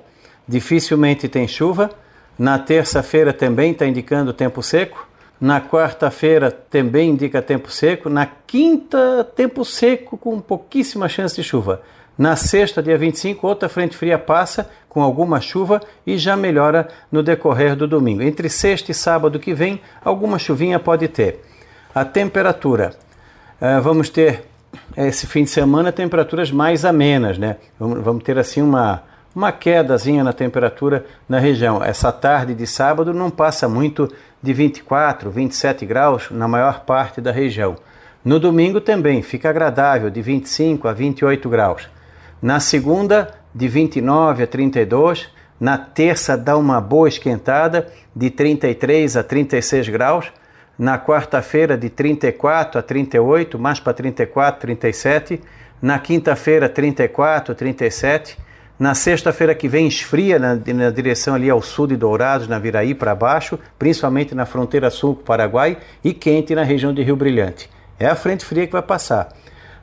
dificilmente 0.47 1.27
tem 1.27 1.47
chuva. 1.47 1.89
Na 2.37 2.59
terça-feira 2.59 3.33
também 3.33 3.71
está 3.71 3.87
indicando 3.87 4.31
tempo 4.31 4.61
seco. 4.61 5.07
Na 5.41 5.59
quarta-feira 5.59 6.51
também 6.51 7.09
indica 7.09 7.41
tempo 7.41 7.71
seco. 7.71 8.11
Na 8.11 8.27
quinta, 8.27 9.27
tempo 9.35 9.65
seco 9.65 10.19
com 10.19 10.39
pouquíssima 10.39 11.09
chance 11.09 11.35
de 11.35 11.41
chuva. 11.41 11.81
Na 12.17 12.35
sexta, 12.35 12.81
dia 12.81 12.97
25, 12.97 13.45
outra 13.45 13.67
frente 13.67 13.97
fria 13.97 14.17
passa 14.17 14.69
com 14.87 15.01
alguma 15.01 15.41
chuva 15.41 15.81
e 16.07 16.17
já 16.17 16.37
melhora 16.37 16.87
no 17.11 17.21
decorrer 17.21 17.75
do 17.75 17.87
domingo. 17.87 18.21
Entre 18.21 18.49
sexta 18.49 18.91
e 18.91 18.93
sábado 18.93 19.39
que 19.39 19.53
vem, 19.53 19.81
alguma 20.03 20.39
chuvinha 20.39 20.79
pode 20.79 21.07
ter. 21.09 21.41
A 21.93 22.05
temperatura, 22.05 22.93
uh, 23.61 23.81
vamos 23.81 24.09
ter 24.09 24.43
esse 24.95 25.27
fim 25.27 25.43
de 25.43 25.49
semana 25.49 25.91
temperaturas 25.91 26.51
mais 26.51 26.85
amenas, 26.85 27.37
né? 27.37 27.57
Vamos 27.79 28.23
ter 28.23 28.37
assim 28.37 28.61
uma 28.61 29.03
uma 29.35 29.51
quedazinha 29.51 30.23
na 30.23 30.31
temperatura 30.31 31.05
na 31.27 31.37
região. 31.39 31.83
Essa 31.83 32.11
tarde 32.11 32.55
de 32.55 32.65
sábado 32.65 33.13
não 33.13 33.29
passa 33.29 33.67
muito 33.67 34.09
de 34.41 34.53
24, 34.53 35.29
27 35.29 35.85
graus 35.85 36.31
na 36.31 36.47
maior 36.47 36.85
parte 36.85 37.19
da 37.19 37.31
região. 37.31 37.75
No 38.23 38.39
domingo 38.39 38.79
também 38.79 39.21
fica 39.21 39.49
agradável, 39.49 40.09
de 40.09 40.21
25 40.21 40.87
a 40.87 40.93
28 40.93 41.49
graus. 41.49 41.89
Na 42.41 42.59
segunda, 42.59 43.33
de 43.53 43.67
29 43.67 44.43
a 44.43 44.47
32. 44.47 45.29
Na 45.59 45.77
terça, 45.77 46.37
dá 46.37 46.57
uma 46.57 46.81
boa 46.81 47.07
esquentada, 47.07 47.87
de 48.15 48.29
33 48.29 49.17
a 49.17 49.23
36 49.23 49.89
graus. 49.89 50.31
Na 50.77 50.99
quarta-feira, 50.99 51.77
de 51.77 51.89
34 51.89 52.79
a 52.79 52.83
38, 52.83 53.57
mais 53.57 53.79
para 53.79 53.93
34, 53.93 54.59
37. 54.61 55.41
Na 55.81 55.99
quinta-feira, 55.99 56.67
34, 56.67 57.55
37 57.55 58.45
na 58.77 58.93
sexta-feira 58.93 59.55
que 59.55 59.69
vem 59.69 59.87
esfria 59.87 60.37
na, 60.37 60.55
na, 60.55 60.89
direção 60.89 61.33
ali 61.33 61.49
ao 61.49 61.61
sul 61.61 61.87
de 61.87 61.95
Dourados, 61.95 62.47
na 62.47 62.59
Viraí 62.59 62.93
para 62.93 63.15
baixo, 63.15 63.57
principalmente 63.79 64.35
na 64.35 64.45
fronteira 64.45 64.89
sul 64.89 65.15
com 65.15 65.21
o 65.21 65.23
Paraguai 65.23 65.77
e 66.03 66.13
quente 66.13 66.53
na 66.53 66.63
região 66.63 66.93
de 66.93 67.01
Rio 67.01 67.15
Brilhante. 67.15 67.69
É 67.97 68.05
a 68.05 68.15
frente 68.15 68.43
fria 68.43 68.67
que 68.67 68.73
vai 68.73 68.81
passar. 68.81 69.29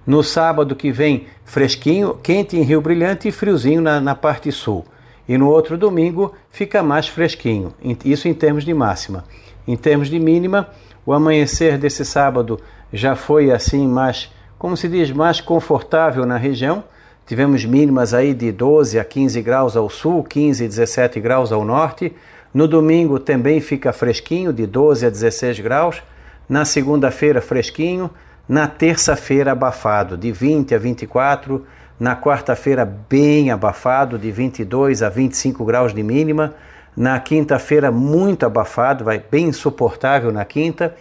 No 0.06 0.22
sábado 0.22 0.74
que 0.74 0.90
vem, 0.90 1.26
fresquinho, 1.44 2.14
quente 2.14 2.56
em 2.56 2.62
Rio 2.62 2.80
Brilhante 2.80 3.28
e 3.28 3.32
friozinho 3.32 3.80
na, 3.80 4.00
na 4.00 4.14
parte 4.14 4.50
sul. 4.50 4.84
E 5.28 5.38
no 5.38 5.48
outro 5.48 5.78
domingo 5.78 6.34
fica 6.50 6.82
mais 6.82 7.06
fresquinho, 7.06 7.72
isso 8.04 8.26
em 8.26 8.34
termos 8.34 8.64
de 8.64 8.74
máxima. 8.74 9.24
Em 9.66 9.76
termos 9.76 10.08
de 10.08 10.18
mínima, 10.18 10.68
o 11.06 11.12
amanhecer 11.12 11.78
desse 11.78 12.04
sábado 12.04 12.60
já 12.92 13.14
foi 13.14 13.50
assim 13.50 13.86
mais, 13.86 14.32
como 14.58 14.76
se 14.76 14.88
diz, 14.88 15.10
mais 15.12 15.40
confortável 15.40 16.26
na 16.26 16.36
região 16.36 16.84
Tivemos 17.26 17.64
mínimas 17.64 18.12
aí 18.12 18.34
de 18.34 18.50
12 18.50 18.98
a 18.98 19.04
15 19.04 19.40
graus 19.42 19.76
ao 19.76 19.88
sul, 19.88 20.24
15 20.24 20.64
a 20.64 20.68
17 20.68 21.20
graus 21.20 21.52
ao 21.52 21.64
norte. 21.64 22.12
No 22.52 22.66
domingo 22.66 23.18
também 23.18 23.60
fica 23.60 23.92
fresquinho, 23.92 24.52
de 24.52 24.66
12 24.66 25.06
a 25.06 25.10
16 25.10 25.60
graus. 25.60 26.02
Na 26.48 26.64
segunda-feira, 26.64 27.40
fresquinho. 27.40 28.10
Na 28.48 28.66
terça-feira, 28.66 29.52
abafado, 29.52 30.16
de 30.16 30.32
20 30.32 30.74
a 30.74 30.78
24. 30.78 31.64
Na 31.98 32.16
quarta-feira, 32.16 32.84
bem 32.84 33.50
abafado, 33.50 34.18
de 34.18 34.30
22 34.30 35.02
a 35.02 35.08
25 35.08 35.64
graus 35.64 35.94
de 35.94 36.02
mínima. 36.02 36.54
Na 36.96 37.18
quinta-feira, 37.20 37.90
muito 37.90 38.44
abafado, 38.44 39.04
vai 39.04 39.18
bem 39.18 39.46
insuportável 39.46 40.32
na 40.32 40.44
quinta. 40.44 40.94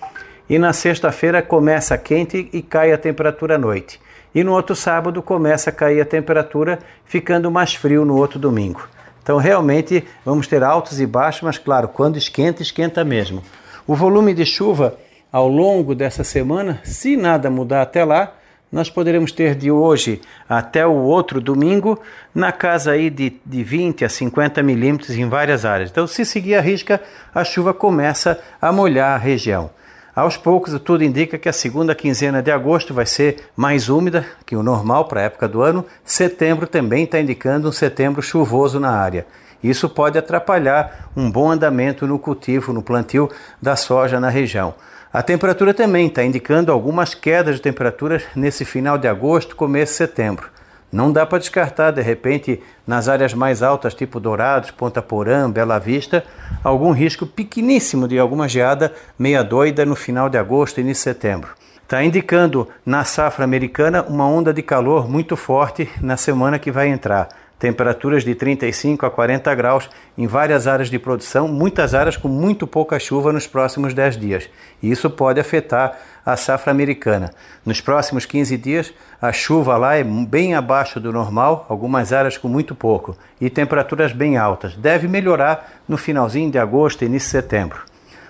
E 0.50 0.60
na 0.60 0.74
sexta-feira 0.74 1.41
começa 1.41 1.98
quente 1.98 2.50
e 2.53 2.62
cai 2.62 2.91
a 2.91 2.98
temperatura 2.98 3.55
à 3.55 3.57
noite 3.57 4.00
e 4.33 4.43
no 4.43 4.53
outro 4.53 4.75
sábado 4.75 5.21
começa 5.21 5.69
a 5.69 5.74
cair 5.74 6.01
a 6.01 6.05
temperatura, 6.05 6.79
ficando 7.05 7.51
mais 7.51 7.75
frio 7.75 8.05
no 8.05 8.15
outro 8.15 8.39
domingo. 8.39 8.88
Então, 9.21 9.38
realmente, 9.38 10.03
vamos 10.25 10.48
ter 10.48 10.63
altos 10.63 11.00
e 11.00 11.05
baixos, 11.05 11.41
mas 11.43 11.57
claro, 11.57 11.88
quando 11.88 12.17
esquenta, 12.17 12.62
esquenta 12.62 13.03
mesmo. 13.03 13.43
O 13.86 13.93
volume 13.93 14.33
de 14.33 14.45
chuva 14.45 14.98
ao 15.31 15.47
longo 15.47 15.95
dessa 15.95 16.23
semana, 16.23 16.79
se 16.83 17.15
nada 17.15 17.50
mudar 17.50 17.81
até 17.81 18.03
lá, 18.03 18.33
nós 18.71 18.89
poderemos 18.89 19.31
ter 19.31 19.55
de 19.55 19.69
hoje 19.69 20.21
até 20.47 20.85
o 20.88 20.93
outro 20.93 21.41
domingo 21.41 22.00
na 22.33 22.51
casa 22.51 22.91
aí 22.91 23.09
de, 23.09 23.33
de 23.45 23.63
20 23.63 24.05
a 24.05 24.09
50 24.09 24.63
milímetros 24.63 25.11
em 25.11 25.27
várias 25.27 25.65
áreas. 25.65 25.89
Então, 25.89 26.07
se 26.07 26.23
seguir 26.23 26.55
a 26.55 26.61
risca, 26.61 27.01
a 27.35 27.43
chuva 27.43 27.73
começa 27.73 28.39
a 28.61 28.71
molhar 28.71 29.13
a 29.13 29.17
região. 29.17 29.69
Aos 30.15 30.35
poucos, 30.35 30.77
tudo 30.81 31.03
indica 31.03 31.38
que 31.38 31.47
a 31.47 31.53
segunda 31.53 31.95
quinzena 31.95 32.41
de 32.41 32.51
agosto 32.51 32.93
vai 32.93 33.05
ser 33.05 33.50
mais 33.55 33.88
úmida 33.88 34.25
que 34.45 34.55
o 34.55 34.63
normal 34.63 35.05
para 35.05 35.21
a 35.21 35.23
época 35.23 35.47
do 35.47 35.61
ano. 35.61 35.85
Setembro 36.03 36.67
também 36.67 37.05
está 37.05 37.19
indicando 37.19 37.69
um 37.69 37.71
setembro 37.71 38.21
chuvoso 38.21 38.79
na 38.79 38.91
área. 38.91 39.25
Isso 39.63 39.88
pode 39.88 40.17
atrapalhar 40.17 41.11
um 41.15 41.31
bom 41.31 41.50
andamento 41.50 42.07
no 42.07 42.19
cultivo, 42.19 42.73
no 42.73 42.81
plantio 42.81 43.29
da 43.61 43.75
soja 43.75 44.19
na 44.19 44.29
região. 44.29 44.73
A 45.13 45.22
temperatura 45.22 45.74
também 45.74 46.08
está 46.08 46.24
indicando 46.24 46.72
algumas 46.72 47.13
quedas 47.13 47.56
de 47.56 47.62
temperaturas 47.62 48.24
nesse 48.34 48.63
final 48.63 48.98
de 48.98 49.10
agosto, 49.10 49.58
começo 49.58 49.91
de 49.91 49.98
setembro. 49.98 50.50
Não 50.89 51.12
dá 51.12 51.25
para 51.25 51.38
descartar, 51.38 51.91
de 51.91 52.01
repente, 52.01 52.62
nas 52.88 53.10
áreas 53.10 53.34
mais 53.34 53.62
altas, 53.62 53.94
tipo 53.94 54.22
Dourados, 54.22 54.72
Ponta 54.72 55.01
Porã, 55.01 55.51
Bela 55.51 55.77
Vista, 55.80 56.24
algum 56.63 56.94
risco 56.94 57.25
pequeníssimo 57.25 58.08
de 58.08 58.18
alguma 58.18 58.48
geada 58.48 58.94
meia 59.20 59.44
doida 59.44 59.86
no 59.86 59.98
final 59.98 60.30
de 60.30 60.38
agosto 60.38 60.77
e 60.77 60.82
início 60.82 61.12
de 61.12 61.18
setembro. 61.18 61.56
Está 61.84 62.01
indicando 62.01 62.70
na 62.86 63.03
safra 63.03 63.44
americana 63.44 64.03
uma 64.03 64.25
onda 64.25 64.53
de 64.53 64.62
calor 64.62 65.10
muito 65.10 65.36
forte 65.36 65.89
na 66.00 66.15
semana 66.15 66.58
que 66.58 66.72
vai 66.72 66.88
entrar 66.88 67.27
temperaturas 67.62 68.24
de 68.24 68.34
35 68.34 69.06
a 69.06 69.12
40 69.12 69.53
graus 69.53 69.88
em 70.18 70.25
várias 70.25 70.65
áreas 70.65 70.89
de 70.89 70.98
produção, 70.98 71.48
muitas 71.48 71.94
áreas 71.94 72.18
com 72.18 72.27
muito 72.27 72.65
pouca 72.65 72.98
chuva 72.98 73.32
nos 73.32 73.46
próximos 73.46 73.94
10 73.94 74.18
dias. 74.18 74.50
E 74.82 74.89
isso 74.89 75.12
pode 75.12 75.39
afetar 75.39 75.96
a 76.25 76.36
safra 76.36 76.72
americana. 76.72 77.30
Nos 77.63 77.80
próximos 77.80 78.25
15 78.25 78.58
dias, 78.58 78.91
a 79.22 79.32
chuva 79.32 79.77
lá 79.77 79.96
é 79.96 80.03
bem 80.03 80.56
abaixo 80.56 81.00
do 81.00 81.13
normal, 81.13 81.68
algumas 81.70 82.12
áreas 82.12 82.36
com 82.36 82.48
muito 82.48 82.74
pouco, 82.74 83.15
e 83.39 83.48
temperaturas 83.48 84.12
bem 84.12 84.38
altas. 84.38 84.75
Deve 84.75 85.08
melhorar 85.08 85.84
no 85.88 85.98
finalzinho 85.98 86.50
de 86.50 86.58
agosto 86.58 87.03
e 87.03 87.06
início 87.06 87.27
de 87.27 87.32
setembro. 87.32 87.84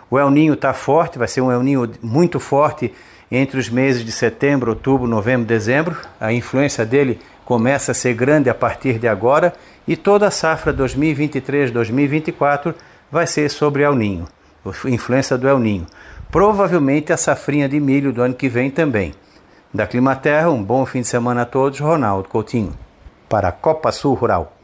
O 0.09 0.19
El 0.19 0.29
Ninho 0.29 0.55
está 0.55 0.73
forte, 0.73 1.17
vai 1.17 1.29
ser 1.29 1.39
um 1.39 1.49
El 1.49 1.63
Ninho 1.63 1.89
muito 2.01 2.37
forte 2.37 2.93
entre 3.31 3.57
os 3.57 3.69
meses 3.69 4.03
de 4.03 4.11
setembro, 4.11 4.71
outubro, 4.71 5.07
novembro, 5.07 5.47
dezembro. 5.47 5.95
A 6.19 6.33
influência 6.33 6.85
dele 6.85 7.17
começa 7.51 7.91
a 7.91 7.93
ser 7.93 8.13
grande 8.13 8.49
a 8.49 8.53
partir 8.53 8.97
de 8.97 9.09
agora 9.09 9.51
e 9.85 9.97
toda 9.97 10.25
a 10.25 10.31
safra 10.31 10.73
2023-2024 10.73 12.73
vai 13.11 13.27
ser 13.27 13.49
sobre 13.49 13.83
El 13.83 13.93
Ninho, 13.93 14.25
influência 14.85 15.37
do 15.37 15.49
El 15.49 15.59
Ninho. 15.59 15.85
Provavelmente 16.31 17.11
a 17.11 17.17
safrinha 17.17 17.67
de 17.67 17.77
milho 17.77 18.13
do 18.13 18.21
ano 18.21 18.35
que 18.35 18.47
vem 18.47 18.71
também. 18.71 19.13
Da 19.73 19.85
Climaterra, 19.85 20.49
um 20.49 20.63
bom 20.63 20.85
fim 20.85 21.01
de 21.01 21.09
semana 21.09 21.41
a 21.41 21.45
todos. 21.45 21.81
Ronaldo 21.81 22.29
Coutinho, 22.29 22.73
para 23.27 23.49
a 23.49 23.51
Copa 23.51 23.91
Sul 23.91 24.13
Rural. 24.13 24.55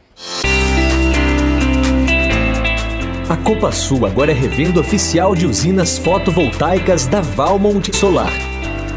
A 3.28 3.36
Copa 3.36 3.70
Sul 3.70 4.06
agora 4.06 4.30
é 4.30 4.34
revenda 4.34 4.80
oficial 4.80 5.34
de 5.34 5.44
usinas 5.44 5.98
fotovoltaicas 5.98 7.06
da 7.06 7.20
Valmont 7.20 7.94
Solar 7.94 8.32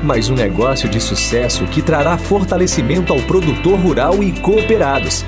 mais 0.03 0.29
um 0.29 0.35
negócio 0.35 0.89
de 0.89 0.99
sucesso 0.99 1.65
que 1.67 1.81
trará 1.81 2.17
fortalecimento 2.17 3.13
ao 3.13 3.19
produtor 3.21 3.79
rural 3.79 4.23
e 4.23 4.31
cooperados. 4.39 5.23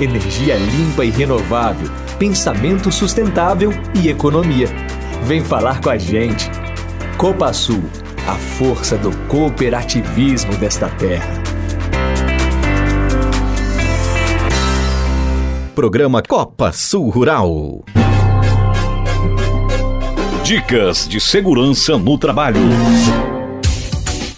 Energia 0.00 0.56
limpa 0.56 1.04
e 1.04 1.10
renovável, 1.10 1.90
pensamento 2.18 2.90
sustentável 2.92 3.70
e 4.00 4.08
economia. 4.08 4.68
Vem 5.24 5.42
falar 5.42 5.80
com 5.80 5.90
a 5.90 5.98
gente. 5.98 6.48
Copa 7.16 7.52
Sul, 7.52 7.82
a 8.26 8.34
força 8.34 8.96
do 8.96 9.10
cooperativismo 9.26 10.56
desta 10.56 10.88
terra. 10.88 11.42
Programa 15.74 16.22
Copa 16.22 16.70
Sul 16.72 17.08
Rural. 17.08 17.84
Dicas 20.44 21.08
de 21.08 21.20
segurança 21.20 21.96
no 21.96 22.18
trabalho. 22.18 22.60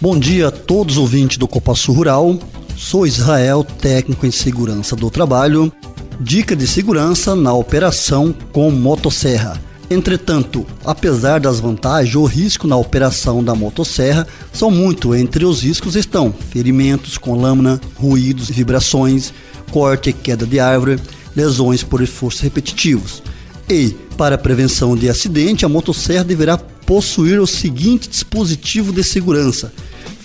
Bom 0.01 0.19
dia 0.19 0.49
a 0.49 0.51
todos 0.51 0.97
os 0.97 1.01
ouvintes 1.01 1.37
do 1.37 1.47
Copaço 1.47 1.93
Rural. 1.93 2.37
Sou 2.75 3.07
Israel, 3.07 3.63
técnico 3.63 4.25
em 4.25 4.31
segurança 4.31 4.93
do 4.93 5.09
trabalho. 5.09 5.71
Dica 6.19 6.53
de 6.53 6.67
segurança 6.67 7.33
na 7.33 7.53
operação 7.53 8.35
com 8.51 8.69
motosserra. 8.71 9.59
Entretanto, 9.89 10.65
apesar 10.83 11.39
das 11.39 11.61
vantagens, 11.61 12.15
o 12.15 12.25
risco 12.25 12.67
na 12.67 12.75
operação 12.75 13.41
da 13.41 13.55
motosserra 13.55 14.27
são 14.51 14.69
muito. 14.69 15.15
Entre 15.15 15.45
os 15.45 15.61
riscos 15.63 15.95
estão 15.95 16.33
ferimentos 16.49 17.17
com 17.17 17.39
lâmina, 17.39 17.79
ruídos, 17.95 18.49
vibrações, 18.49 19.33
corte 19.71 20.09
e 20.09 20.13
queda 20.13 20.45
de 20.45 20.59
árvore, 20.59 20.99
lesões 21.33 21.83
por 21.83 22.01
esforços 22.01 22.41
repetitivos. 22.41 23.23
E, 23.69 23.95
para 24.17 24.37
prevenção 24.37 24.95
de 24.95 25.09
acidente, 25.09 25.65
a 25.65 25.69
motosserra 25.69 26.23
deverá 26.25 26.59
possuir 26.85 27.39
o 27.39 27.47
seguinte 27.47 28.09
dispositivo 28.09 28.91
de 28.91 29.03
segurança: 29.03 29.73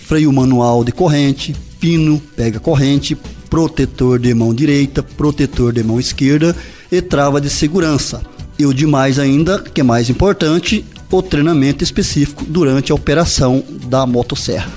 freio 0.05 0.31
manual 0.31 0.83
de 0.83 0.91
corrente, 0.91 1.55
pino, 1.79 2.21
pega 2.35 2.59
corrente, 2.59 3.17
protetor 3.49 4.19
de 4.19 4.33
mão 4.33 4.53
direita, 4.53 5.01
protetor 5.01 5.73
de 5.73 5.83
mão 5.83 5.99
esquerda 5.99 6.55
e 6.91 7.01
trava 7.01 7.41
de 7.41 7.49
segurança 7.49 8.21
e 8.61 8.65
o 8.65 8.73
demais 8.73 9.17
ainda, 9.17 9.59
que 9.59 9.81
é 9.81 9.83
mais 9.83 10.07
importante, 10.07 10.85
o 11.09 11.21
treinamento 11.21 11.83
específico 11.83 12.45
durante 12.47 12.91
a 12.91 12.95
operação 12.95 13.63
da 13.87 14.05
motosserra. 14.05 14.71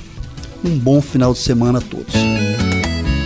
Um 0.65 0.79
bom 0.79 1.03
final 1.03 1.35
de 1.35 1.41
semana 1.41 1.79
a 1.79 1.83
todos. 1.83 2.15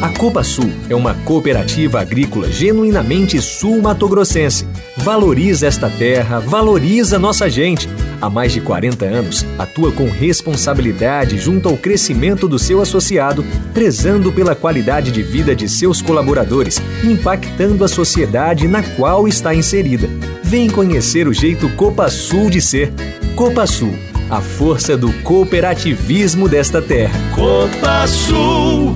A 0.00 0.08
Copa 0.08 0.42
Sul 0.42 0.72
é 0.88 0.96
uma 0.96 1.12
cooperativa 1.12 2.00
agrícola 2.00 2.50
genuinamente 2.50 3.38
sul-matogrossense. 3.40 4.66
Valoriza 4.96 5.66
esta 5.66 5.90
terra, 5.90 6.40
valoriza 6.40 7.18
nossa 7.18 7.50
gente. 7.50 7.86
Há 8.20 8.30
mais 8.30 8.52
de 8.52 8.60
40 8.60 9.04
anos, 9.04 9.41
atua 9.58 9.92
com 9.92 10.10
responsabilidade 10.10 11.38
junto 11.38 11.68
ao 11.68 11.76
crescimento 11.76 12.48
do 12.48 12.58
seu 12.58 12.80
associado, 12.80 13.44
prezando 13.72 14.32
pela 14.32 14.54
qualidade 14.54 15.10
de 15.10 15.22
vida 15.22 15.54
de 15.54 15.68
seus 15.68 16.02
colaboradores, 16.02 16.80
impactando 17.04 17.84
a 17.84 17.88
sociedade 17.88 18.68
na 18.68 18.82
qual 18.82 19.26
está 19.26 19.54
inserida. 19.54 20.08
Vem 20.42 20.68
conhecer 20.68 21.26
o 21.26 21.32
jeito 21.32 21.68
Copa 21.70 22.10
Sul 22.10 22.50
de 22.50 22.60
ser. 22.60 22.92
Copa 23.34 23.66
Sul, 23.66 23.94
a 24.30 24.40
força 24.40 24.96
do 24.96 25.12
cooperativismo 25.22 26.48
desta 26.48 26.82
terra. 26.82 27.18
Copa 27.34 28.06
Sul. 28.06 28.94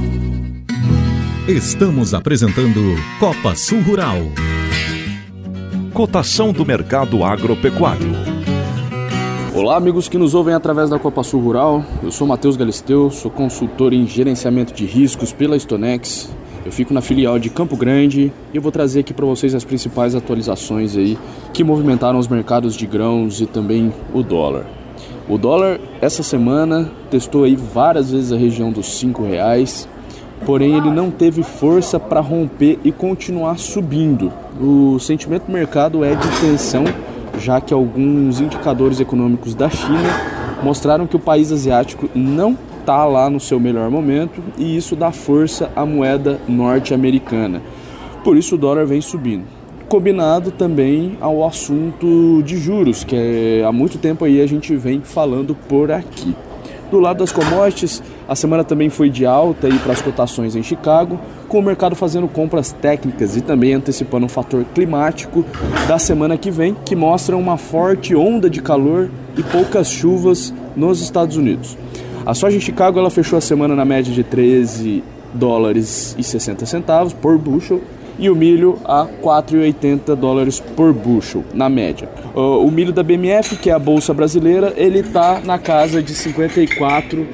Estamos 1.48 2.12
apresentando 2.12 2.96
Copa 3.20 3.54
Sul 3.54 3.80
Rural. 3.80 4.18
Cotação 5.94 6.52
do 6.52 6.66
mercado 6.66 7.24
agropecuário. 7.24 8.35
Olá, 9.56 9.74
amigos 9.78 10.06
que 10.06 10.18
nos 10.18 10.34
ouvem 10.34 10.52
através 10.52 10.90
da 10.90 10.98
Copa 10.98 11.22
Sul 11.22 11.40
Rural. 11.40 11.82
Eu 12.02 12.12
sou 12.12 12.26
Matheus 12.26 12.58
Galisteu, 12.58 13.10
sou 13.10 13.30
consultor 13.30 13.94
em 13.94 14.06
gerenciamento 14.06 14.74
de 14.74 14.84
riscos 14.84 15.32
pela 15.32 15.58
Stonex. 15.58 16.28
Eu 16.62 16.70
fico 16.70 16.92
na 16.92 17.00
filial 17.00 17.38
de 17.38 17.48
Campo 17.48 17.74
Grande 17.74 18.30
e 18.52 18.56
eu 18.56 18.60
vou 18.60 18.70
trazer 18.70 19.00
aqui 19.00 19.14
para 19.14 19.24
vocês 19.24 19.54
as 19.54 19.64
principais 19.64 20.14
atualizações 20.14 20.94
aí 20.94 21.16
que 21.54 21.64
movimentaram 21.64 22.18
os 22.18 22.28
mercados 22.28 22.76
de 22.76 22.86
grãos 22.86 23.40
e 23.40 23.46
também 23.46 23.94
o 24.12 24.22
dólar. 24.22 24.66
O 25.26 25.38
dólar 25.38 25.80
essa 26.02 26.22
semana 26.22 26.90
testou 27.10 27.44
aí 27.44 27.56
várias 27.56 28.10
vezes 28.10 28.32
a 28.32 28.36
região 28.36 28.70
dos 28.70 28.98
cinco 28.98 29.24
reais, 29.24 29.88
porém 30.44 30.76
ele 30.76 30.90
não 30.90 31.10
teve 31.10 31.42
força 31.42 31.98
para 31.98 32.20
romper 32.20 32.78
e 32.84 32.92
continuar 32.92 33.58
subindo. 33.58 34.30
O 34.60 34.98
sentimento 34.98 35.46
do 35.46 35.52
mercado 35.52 36.04
é 36.04 36.14
de 36.14 36.40
tensão 36.42 36.84
já 37.38 37.60
que 37.60 37.72
alguns 37.72 38.40
indicadores 38.40 39.00
econômicos 39.00 39.54
da 39.54 39.68
China 39.68 40.08
mostraram 40.62 41.06
que 41.06 41.16
o 41.16 41.20
país 41.20 41.52
asiático 41.52 42.08
não 42.14 42.56
está 42.80 43.04
lá 43.04 43.28
no 43.28 43.40
seu 43.40 43.58
melhor 43.58 43.90
momento 43.90 44.42
e 44.56 44.76
isso 44.76 44.94
dá 44.94 45.10
força 45.10 45.70
à 45.74 45.84
moeda 45.84 46.40
norte-americana. 46.48 47.60
Por 48.22 48.36
isso 48.36 48.54
o 48.54 48.58
dólar 48.58 48.86
vem 48.86 49.00
subindo. 49.00 49.44
Combinado 49.88 50.50
também 50.50 51.16
ao 51.20 51.46
assunto 51.46 52.42
de 52.42 52.56
juros, 52.56 53.04
que 53.04 53.14
é, 53.14 53.64
há 53.64 53.70
muito 53.70 53.98
tempo 53.98 54.24
aí 54.24 54.40
a 54.40 54.46
gente 54.46 54.74
vem 54.74 55.00
falando 55.00 55.54
por 55.68 55.92
aqui. 55.92 56.34
Do 56.90 57.00
lado 57.00 57.18
das 57.18 57.32
commodities, 57.32 58.02
a 58.28 58.34
semana 58.36 58.62
também 58.62 58.88
foi 58.88 59.10
de 59.10 59.26
alta 59.26 59.68
para 59.82 59.92
as 59.92 60.00
cotações 60.00 60.54
em 60.54 60.62
Chicago, 60.62 61.18
com 61.48 61.58
o 61.58 61.62
mercado 61.62 61.96
fazendo 61.96 62.28
compras 62.28 62.72
técnicas 62.72 63.36
e 63.36 63.40
também 63.40 63.74
antecipando 63.74 64.26
um 64.26 64.28
fator 64.28 64.64
climático 64.74 65.44
da 65.88 65.98
semana 65.98 66.38
que 66.38 66.50
vem, 66.50 66.76
que 66.84 66.94
mostra 66.94 67.36
uma 67.36 67.56
forte 67.56 68.14
onda 68.14 68.48
de 68.48 68.62
calor 68.62 69.10
e 69.36 69.42
poucas 69.42 69.90
chuvas 69.90 70.54
nos 70.76 71.00
Estados 71.00 71.36
Unidos. 71.36 71.76
A 72.24 72.34
soja 72.34 72.56
em 72.56 72.60
Chicago 72.60 72.98
ela 72.98 73.10
fechou 73.10 73.36
a 73.36 73.40
semana 73.40 73.74
na 73.74 73.84
média 73.84 74.12
de 74.12 74.22
13 74.22 75.02
dólares 75.34 76.14
e 76.18 76.22
60 76.22 76.66
centavos 76.66 77.12
por 77.12 77.36
bushel 77.36 77.80
e 78.18 78.30
o 78.30 78.36
milho 78.36 78.78
a 78.84 79.06
4,80 79.22 80.14
dólares 80.14 80.60
por 80.60 80.92
bushel, 80.92 81.44
na 81.52 81.68
média. 81.68 82.08
O 82.34 82.70
milho 82.70 82.92
da 82.92 83.02
BMF, 83.02 83.56
que 83.56 83.70
é 83.70 83.72
a 83.72 83.78
bolsa 83.78 84.12
brasileira, 84.14 84.72
ele 84.76 85.00
está 85.00 85.40
na 85.44 85.58
casa 85.58 86.02
de 86.02 86.14
54 86.14 87.26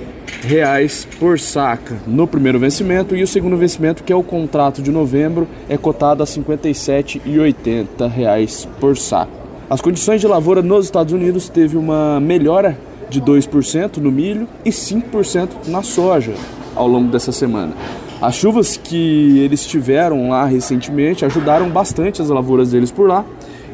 reais 0.42 1.06
por 1.20 1.38
saca 1.38 1.96
no 2.06 2.26
primeiro 2.26 2.58
vencimento 2.58 3.14
e 3.14 3.22
o 3.22 3.26
segundo 3.26 3.56
vencimento, 3.56 4.02
que 4.02 4.12
é 4.12 4.16
o 4.16 4.22
contrato 4.22 4.82
de 4.82 4.90
novembro, 4.90 5.46
é 5.68 5.76
cotado 5.76 6.22
a 6.22 6.26
57,80 6.26 8.10
reais 8.10 8.68
por 8.80 8.96
saca. 8.96 9.42
As 9.70 9.80
condições 9.80 10.20
de 10.20 10.26
lavoura 10.26 10.62
nos 10.62 10.84
Estados 10.84 11.12
Unidos 11.12 11.48
teve 11.48 11.76
uma 11.76 12.20
melhora 12.20 12.76
de 13.08 13.20
2% 13.20 13.98
no 13.98 14.10
milho 14.10 14.48
e 14.64 14.70
5% 14.70 15.68
na 15.68 15.82
soja 15.82 16.34
ao 16.74 16.88
longo 16.88 17.10
dessa 17.10 17.32
semana. 17.32 17.72
As 18.22 18.36
chuvas 18.36 18.76
que 18.76 19.40
eles 19.40 19.66
tiveram 19.66 20.28
lá 20.28 20.44
recentemente 20.44 21.24
ajudaram 21.24 21.68
bastante 21.68 22.22
as 22.22 22.28
lavouras 22.28 22.70
deles 22.70 22.92
por 22.92 23.08
lá. 23.08 23.24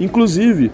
Inclusive, 0.01 0.73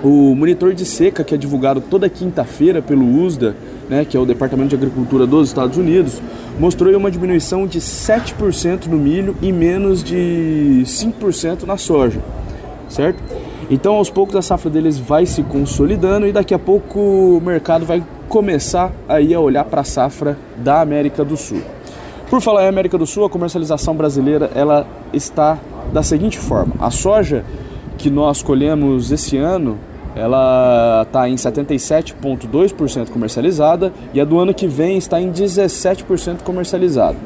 o 0.00 0.32
monitor 0.36 0.72
de 0.74 0.84
seca 0.84 1.24
que 1.24 1.34
é 1.34 1.36
divulgado 1.36 1.80
toda 1.80 2.08
quinta-feira 2.08 2.80
pelo 2.80 3.04
USDA, 3.04 3.56
né, 3.88 4.04
que 4.04 4.16
é 4.16 4.20
o 4.20 4.24
Departamento 4.24 4.68
de 4.68 4.76
Agricultura 4.76 5.26
dos 5.26 5.48
Estados 5.48 5.76
Unidos, 5.76 6.22
mostrou 6.56 6.96
uma 6.96 7.10
diminuição 7.10 7.66
de 7.66 7.80
7% 7.80 8.86
no 8.86 8.96
milho 8.96 9.36
e 9.42 9.50
menos 9.50 10.04
de 10.04 10.82
5% 10.84 11.64
na 11.64 11.76
soja, 11.76 12.20
certo? 12.88 13.20
Então, 13.68 13.94
aos 13.94 14.08
poucos 14.08 14.36
a 14.36 14.42
safra 14.42 14.70
deles 14.70 15.00
vai 15.00 15.26
se 15.26 15.42
consolidando 15.42 16.28
e 16.28 16.32
daqui 16.32 16.54
a 16.54 16.60
pouco 16.60 17.00
o 17.00 17.40
mercado 17.44 17.84
vai 17.84 18.04
começar 18.28 18.92
aí 19.08 19.34
a 19.34 19.40
olhar 19.40 19.64
para 19.64 19.80
a 19.80 19.84
safra 19.84 20.38
da 20.58 20.80
América 20.80 21.24
do 21.24 21.36
Sul. 21.36 21.60
Por 22.30 22.40
falar 22.40 22.64
em 22.64 22.68
América 22.68 22.96
do 22.96 23.04
Sul, 23.04 23.24
a 23.24 23.28
comercialização 23.28 23.92
brasileira 23.92 24.52
ela 24.54 24.86
está 25.12 25.58
da 25.92 26.00
seguinte 26.00 26.38
forma: 26.38 26.74
a 26.78 26.88
soja 26.88 27.44
que 27.98 28.08
nós 28.08 28.40
colhemos 28.40 29.10
esse 29.10 29.36
ano, 29.36 29.76
ela 30.14 31.02
está 31.04 31.28
em 31.28 31.34
77,2% 31.34 33.10
comercializada 33.10 33.92
e 34.14 34.20
a 34.20 34.24
do 34.24 34.38
ano 34.38 34.54
que 34.54 34.68
vem 34.68 34.96
está 34.96 35.20
em 35.20 35.32
17% 35.32 36.42
comercializada. 36.44 37.16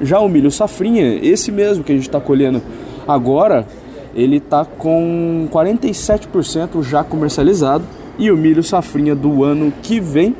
Já 0.00 0.20
o 0.20 0.28
milho 0.28 0.50
safrinha, 0.50 1.18
esse 1.20 1.50
mesmo 1.50 1.82
que 1.82 1.90
a 1.90 1.96
gente 1.96 2.06
está 2.06 2.20
colhendo 2.20 2.62
agora, 3.06 3.66
ele 4.14 4.36
está 4.36 4.64
com 4.64 5.48
47% 5.52 6.84
já 6.84 7.02
comercializado 7.02 7.82
e 8.16 8.30
o 8.30 8.36
milho 8.36 8.62
safrinha 8.62 9.16
do 9.16 9.42
ano 9.42 9.72
que 9.82 9.98
vem 9.98 10.36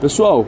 Pessoal, 0.00 0.46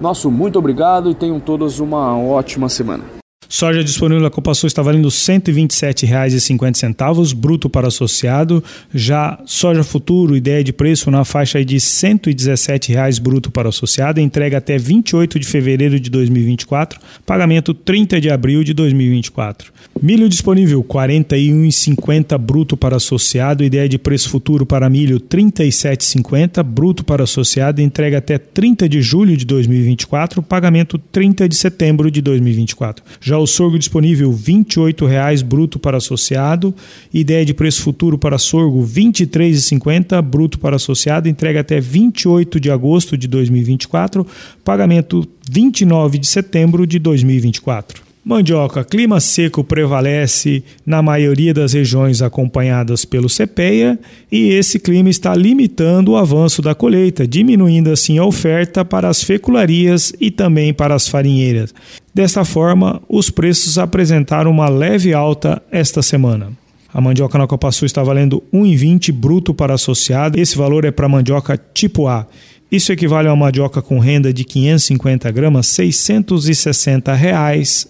nosso 0.00 0.30
muito 0.30 0.58
obrigado 0.58 1.10
e 1.10 1.14
tenham 1.14 1.38
todos 1.38 1.78
uma 1.78 2.16
ótima 2.16 2.68
semana. 2.68 3.19
Soja 3.52 3.82
disponível 3.82 4.22
na 4.22 4.30
Copa 4.30 4.54
Sul 4.54 4.68
está 4.68 4.80
valendo 4.80 5.08
R$ 5.08 5.12
127,50 5.12 7.34
bruto 7.34 7.68
para 7.68 7.88
associado. 7.88 8.62
Já 8.94 9.40
soja 9.44 9.82
futuro, 9.82 10.36
ideia 10.36 10.62
de 10.62 10.72
preço 10.72 11.10
na 11.10 11.24
faixa 11.24 11.64
de 11.64 11.74
R$ 11.74 11.80
117,00 11.80 13.20
bruto 13.20 13.50
para 13.50 13.68
associado, 13.68 14.20
entrega 14.20 14.58
até 14.58 14.78
28 14.78 15.40
de 15.40 15.46
fevereiro 15.48 15.98
de 15.98 16.08
2024, 16.10 17.00
pagamento 17.26 17.74
30 17.74 18.20
de 18.20 18.30
abril 18.30 18.62
de 18.62 18.72
2024. 18.72 19.72
Milho 20.00 20.28
disponível 20.28 20.82
R$ 20.82 20.86
41,50 20.86 22.38
bruto 22.38 22.76
para 22.76 22.98
associado, 22.98 23.64
ideia 23.64 23.88
de 23.88 23.98
preço 23.98 24.30
futuro 24.30 24.64
para 24.64 24.88
milho 24.88 25.16
R$ 25.16 25.22
37,50 25.22 26.62
bruto 26.62 27.04
para 27.04 27.24
associado, 27.24 27.82
entrega 27.82 28.18
até 28.18 28.38
30 28.38 28.88
de 28.88 29.02
julho 29.02 29.36
de 29.36 29.44
2024, 29.44 30.40
pagamento 30.40 30.98
30 30.98 31.48
de 31.48 31.56
setembro 31.56 32.12
de 32.12 32.22
2024. 32.22 33.02
Já 33.20 33.39
o 33.40 33.46
sorgo 33.46 33.78
disponível 33.78 34.30
R$ 34.30 34.36
28,00 34.36 35.42
bruto 35.42 35.78
para 35.78 35.96
associado. 35.96 36.74
Ideia 37.12 37.44
de 37.44 37.54
preço 37.54 37.82
futuro 37.82 38.18
para 38.18 38.38
sorgo 38.38 38.80
R$ 38.80 38.86
23,50 38.86 40.20
bruto 40.22 40.58
para 40.58 40.76
associado. 40.76 41.28
Entrega 41.28 41.60
até 41.60 41.80
28 41.80 42.60
de 42.60 42.70
agosto 42.70 43.16
de 43.16 43.26
2024. 43.26 44.26
Pagamento 44.64 45.26
29 45.50 46.18
de 46.18 46.26
setembro 46.26 46.86
de 46.86 46.98
2024. 46.98 48.09
Mandioca, 48.30 48.84
clima 48.84 49.18
seco 49.18 49.64
prevalece 49.64 50.62
na 50.86 51.02
maioria 51.02 51.52
das 51.52 51.72
regiões 51.72 52.22
acompanhadas 52.22 53.04
pelo 53.04 53.26
CPEA 53.26 53.98
e 54.30 54.50
esse 54.50 54.78
clima 54.78 55.10
está 55.10 55.34
limitando 55.34 56.12
o 56.12 56.16
avanço 56.16 56.62
da 56.62 56.72
colheita, 56.72 57.26
diminuindo 57.26 57.90
assim 57.90 58.18
a 58.18 58.24
oferta 58.24 58.84
para 58.84 59.08
as 59.08 59.24
fecularias 59.24 60.12
e 60.20 60.30
também 60.30 60.72
para 60.72 60.94
as 60.94 61.08
farinheiras. 61.08 61.74
Desta 62.14 62.44
forma, 62.44 63.02
os 63.08 63.30
preços 63.30 63.78
apresentaram 63.78 64.52
uma 64.52 64.68
leve 64.68 65.12
alta 65.12 65.60
esta 65.68 66.00
semana. 66.00 66.52
A 66.94 67.00
mandioca 67.00 67.36
na 67.36 67.48
Copa 67.48 67.72
Sul 67.72 67.86
está 67.86 68.00
valendo 68.00 68.40
1,20 68.54 69.10
bruto 69.10 69.52
para 69.52 69.74
associado. 69.74 70.38
Esse 70.38 70.56
valor 70.56 70.84
é 70.84 70.92
para 70.92 71.08
mandioca 71.08 71.60
tipo 71.74 72.06
A. 72.06 72.28
Isso 72.70 72.92
equivale 72.92 73.26
a 73.26 73.32
uma 73.32 73.46
mandioca 73.46 73.82
com 73.82 73.98
renda 73.98 74.32
de 74.32 74.44
550 74.44 75.28
gramas, 75.32 75.66
660 75.66 77.12
reais 77.12 77.89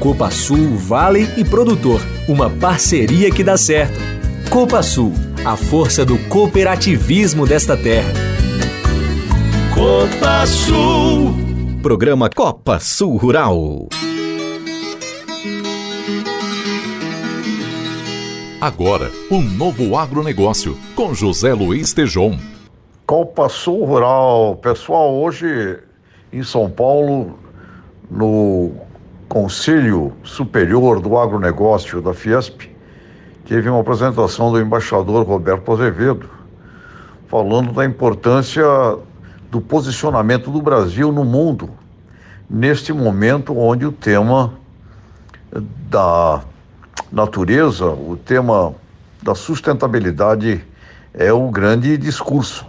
Copa 0.00 0.30
Sul, 0.30 0.78
Vale 0.78 1.28
e 1.36 1.44
Produtor, 1.44 2.00
uma 2.26 2.48
parceria 2.48 3.30
que 3.30 3.44
dá 3.44 3.58
certo. 3.58 4.00
Copa 4.50 4.82
Sul, 4.82 5.12
a 5.44 5.58
força 5.58 6.06
do 6.06 6.16
cooperativismo 6.30 7.46
desta 7.46 7.76
terra. 7.76 8.10
Copa 9.74 10.46
Sul. 10.46 11.34
Programa 11.82 12.30
Copa 12.30 12.80
Sul 12.80 13.18
Rural. 13.18 13.90
Agora, 18.58 19.10
um 19.30 19.42
novo 19.42 19.98
agronegócio 19.98 20.78
com 20.96 21.12
José 21.12 21.52
Luiz 21.52 21.92
Tejon. 21.92 22.38
Copa 23.06 23.50
Sul 23.50 23.84
Rural. 23.84 24.56
Pessoal, 24.62 25.14
hoje 25.14 25.78
em 26.32 26.42
São 26.42 26.70
Paulo, 26.70 27.38
no 28.10 28.88
Conselho 29.30 30.12
Superior 30.24 30.98
do 30.98 31.16
Agronegócio 31.16 32.02
da 32.02 32.12
Fiesp, 32.12 32.62
teve 33.46 33.70
uma 33.70 33.80
apresentação 33.80 34.50
do 34.50 34.60
embaixador 34.60 35.24
Roberto 35.24 35.70
Azevedo, 35.70 36.28
falando 37.28 37.72
da 37.72 37.84
importância 37.84 38.64
do 39.48 39.60
posicionamento 39.60 40.50
do 40.50 40.60
Brasil 40.60 41.12
no 41.12 41.24
mundo, 41.24 41.70
neste 42.50 42.92
momento 42.92 43.56
onde 43.56 43.86
o 43.86 43.92
tema 43.92 44.52
da 45.88 46.42
natureza, 47.12 47.86
o 47.86 48.16
tema 48.16 48.74
da 49.22 49.36
sustentabilidade 49.36 50.60
é 51.14 51.32
o 51.32 51.48
grande 51.52 51.96
discurso. 51.96 52.66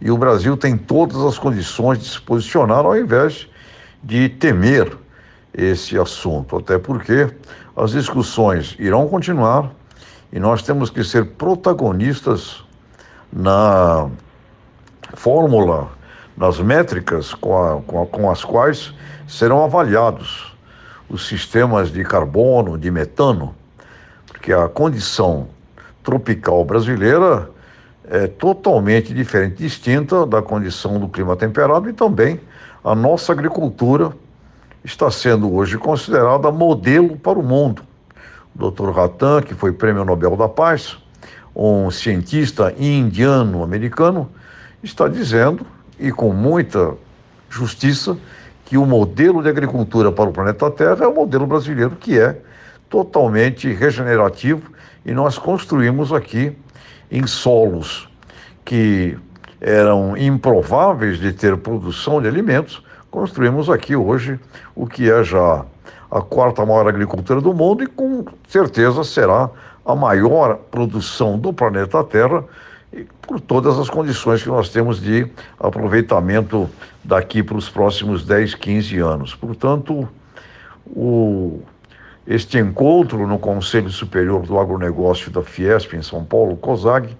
E 0.00 0.12
o 0.12 0.16
Brasil 0.16 0.56
tem 0.56 0.76
todas 0.78 1.20
as 1.22 1.36
condições 1.36 1.98
de 1.98 2.04
se 2.04 2.20
posicionar 2.20 2.84
ao 2.84 2.96
invés 2.96 3.48
de 4.00 4.28
temer 4.28 4.96
esse 5.56 5.98
assunto, 5.98 6.56
até 6.56 6.78
porque 6.78 7.34
as 7.74 7.92
discussões 7.92 8.76
irão 8.78 9.08
continuar 9.08 9.72
e 10.32 10.38
nós 10.38 10.62
temos 10.62 10.90
que 10.90 11.02
ser 11.02 11.24
protagonistas 11.24 12.62
na 13.32 14.08
fórmula, 15.14 15.88
nas 16.36 16.58
métricas 16.58 17.32
com, 17.32 17.56
a, 17.56 17.80
com, 17.80 18.02
a, 18.02 18.06
com 18.06 18.30
as 18.30 18.44
quais 18.44 18.92
serão 19.26 19.64
avaliados 19.64 20.54
os 21.08 21.26
sistemas 21.26 21.90
de 21.90 22.04
carbono, 22.04 22.76
de 22.76 22.90
metano, 22.90 23.54
porque 24.26 24.52
a 24.52 24.68
condição 24.68 25.48
tropical 26.02 26.64
brasileira 26.64 27.48
é 28.08 28.26
totalmente 28.26 29.14
diferente, 29.14 29.56
distinta 29.56 30.26
da 30.26 30.42
condição 30.42 30.98
do 31.00 31.08
clima 31.08 31.34
temperado 31.36 31.88
e 31.88 31.92
também 31.92 32.40
a 32.84 32.94
nossa 32.94 33.32
agricultura 33.32 34.12
está 34.86 35.10
sendo 35.10 35.52
hoje 35.52 35.76
considerada 35.76 36.52
modelo 36.52 37.16
para 37.16 37.36
o 37.36 37.42
mundo. 37.42 37.82
O 38.54 38.70
Dr. 38.70 38.90
Ratan, 38.90 39.42
que 39.42 39.52
foi 39.52 39.72
prêmio 39.72 40.04
Nobel 40.04 40.36
da 40.36 40.48
Paz, 40.48 40.96
um 41.54 41.90
cientista 41.90 42.72
indiano-americano, 42.78 44.30
está 44.84 45.08
dizendo, 45.08 45.66
e 45.98 46.12
com 46.12 46.32
muita 46.32 46.94
justiça, 47.50 48.16
que 48.64 48.78
o 48.78 48.86
modelo 48.86 49.42
de 49.42 49.48
agricultura 49.48 50.12
para 50.12 50.30
o 50.30 50.32
planeta 50.32 50.70
Terra 50.70 51.04
é 51.04 51.08
o 51.08 51.14
modelo 51.14 51.48
brasileiro, 51.48 51.96
que 51.96 52.18
é 52.18 52.40
totalmente 52.88 53.72
regenerativo, 53.72 54.70
e 55.04 55.12
nós 55.12 55.36
construímos 55.36 56.12
aqui 56.12 56.56
em 57.10 57.26
solos 57.26 58.08
que 58.64 59.18
eram 59.60 60.16
improváveis 60.16 61.18
de 61.18 61.32
ter 61.32 61.56
produção 61.56 62.22
de 62.22 62.28
alimentos, 62.28 62.85
construímos 63.16 63.70
aqui 63.70 63.96
hoje 63.96 64.38
o 64.74 64.86
que 64.86 65.10
é 65.10 65.24
já 65.24 65.64
a 66.10 66.20
quarta 66.20 66.66
maior 66.66 66.86
agricultura 66.86 67.40
do 67.40 67.54
mundo 67.54 67.82
e 67.82 67.86
com 67.86 68.26
certeza 68.46 69.02
será 69.04 69.48
a 69.86 69.94
maior 69.96 70.56
produção 70.70 71.38
do 71.38 71.50
planeta 71.50 72.04
Terra 72.04 72.44
por 73.22 73.40
todas 73.40 73.78
as 73.78 73.88
condições 73.88 74.42
que 74.42 74.50
nós 74.50 74.68
temos 74.68 75.00
de 75.00 75.26
aproveitamento 75.58 76.68
daqui 77.02 77.42
para 77.42 77.56
os 77.56 77.70
próximos 77.70 78.22
10, 78.22 78.54
15 78.54 78.98
anos. 78.98 79.34
Portanto, 79.34 80.06
o, 80.84 81.62
este 82.26 82.58
encontro 82.58 83.26
no 83.26 83.38
Conselho 83.38 83.88
Superior 83.88 84.42
do 84.42 84.60
Agronegócio 84.60 85.30
da 85.30 85.42
Fiesp 85.42 85.94
em 85.94 86.02
São 86.02 86.22
Paulo, 86.22 86.54
COSAG, 86.58 87.16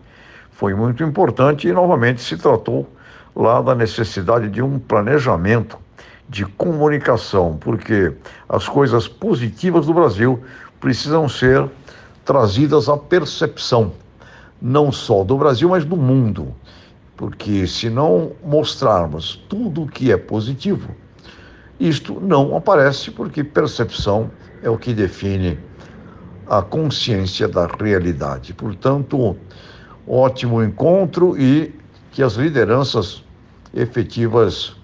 foi 0.51 0.75
muito 0.75 1.03
importante 1.03 1.67
e 1.67 1.73
novamente 1.73 2.21
se 2.21 2.37
tratou 2.37 2.87
lá 3.35 3.63
da 3.63 3.75
necessidade 3.75 4.51
de 4.51 4.61
um 4.61 4.79
planejamento 4.79 5.86
de 6.29 6.45
comunicação, 6.45 7.57
porque 7.61 8.13
as 8.49 8.69
coisas 8.69 9.07
positivas 9.09 9.87
do 9.87 9.95
Brasil 9.95 10.43
precisam 10.81 11.29
ser 11.29 11.69
trazidas 12.25 12.89
à 12.89 12.97
percepção, 12.97 13.93
não 14.61 14.91
só 14.91 15.23
do 15.25 15.37
Brasil, 15.39 15.69
mas 15.69 15.85
do 15.85 15.97
mundo. 15.97 16.55
Porque 17.17 17.67
se 17.67 17.89
não 17.89 18.33
mostrarmos 18.45 19.37
tudo 19.49 19.83
o 19.85 19.89
que 19.89 20.13
é 20.13 20.17
positivo, 20.17 20.95
Isto 21.79 22.19
não 22.21 22.57
aparece 22.57 23.11
porque 23.11 23.45
percepção 23.45 24.31
é 24.63 24.71
o 24.71 24.79
que 24.79 24.95
define 24.95 25.59
a 26.47 26.63
consciência 26.63 27.47
da 27.47 27.67
realidade. 27.67 28.55
Portanto, 28.55 29.37
ótimo 30.09 30.63
encontro 30.63 31.39
e 31.39 31.75
que 32.13 32.23
as 32.23 32.35
lideranças 32.35 33.23
efetivas 33.75 34.75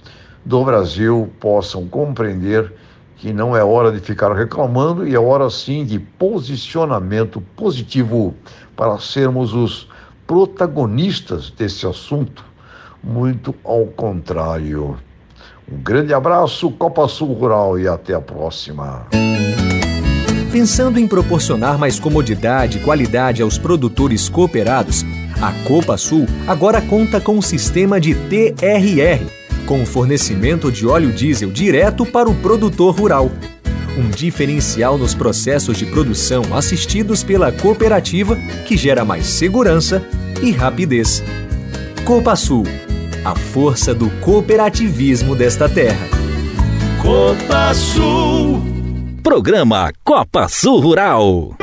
do 0.44 0.64
Brasil 0.64 1.30
possam 1.38 1.86
compreender 1.86 2.72
que 3.16 3.32
não 3.32 3.56
é 3.56 3.62
hora 3.62 3.92
de 3.92 4.00
ficar 4.00 4.32
reclamando 4.32 5.06
e 5.06 5.14
é 5.14 5.20
hora 5.20 5.48
sim 5.48 5.84
de 5.84 5.98
posicionamento 5.98 7.40
positivo 7.54 8.34
para 8.74 8.98
sermos 8.98 9.54
os 9.54 9.88
protagonistas 10.26 11.50
desse 11.50 11.86
assunto, 11.86 12.44
muito 13.02 13.54
ao 13.62 13.86
contrário. 13.86 14.96
Um 15.70 15.78
grande 15.80 16.12
abraço, 16.12 16.70
Copa 16.72 17.06
Sul 17.06 17.32
Rural 17.32 17.78
e 17.78 17.86
até 17.86 18.14
a 18.14 18.20
próxima. 18.20 19.06
Pensando 20.50 20.98
em 20.98 21.06
proporcionar 21.06 21.78
mais 21.78 21.98
comodidade 21.98 22.78
e 22.78 22.80
qualidade 22.82 23.40
aos 23.40 23.56
produtores 23.56 24.28
cooperados, 24.28 25.04
a 25.40 25.52
Copa 25.66 25.96
Sul 25.96 26.26
agora 26.46 26.82
conta 26.82 27.20
com 27.20 27.36
um 27.36 27.42
sistema 27.42 28.00
de 28.00 28.14
TRR, 28.14 29.24
com 29.66 29.82
o 29.82 29.86
fornecimento 29.86 30.70
de 30.70 30.86
óleo 30.86 31.12
diesel 31.12 31.50
direto 31.50 32.04
para 32.04 32.28
o 32.28 32.34
produtor 32.34 32.94
rural. 32.94 33.30
Um 33.96 34.08
diferencial 34.08 34.96
nos 34.96 35.14
processos 35.14 35.76
de 35.76 35.86
produção 35.86 36.42
assistidos 36.54 37.22
pela 37.22 37.52
cooperativa 37.52 38.36
que 38.66 38.76
gera 38.76 39.04
mais 39.04 39.26
segurança 39.26 40.02
e 40.42 40.50
rapidez. 40.50 41.22
Copa 42.04 42.34
Sul, 42.34 42.64
a 43.24 43.34
força 43.34 43.94
do 43.94 44.10
cooperativismo 44.20 45.36
desta 45.36 45.68
terra. 45.68 46.08
Copa 47.00 47.74
Sul. 47.74 48.62
Programa 49.22 49.92
Copa 50.04 50.48
Sul 50.48 50.80
Rural. 50.80 51.61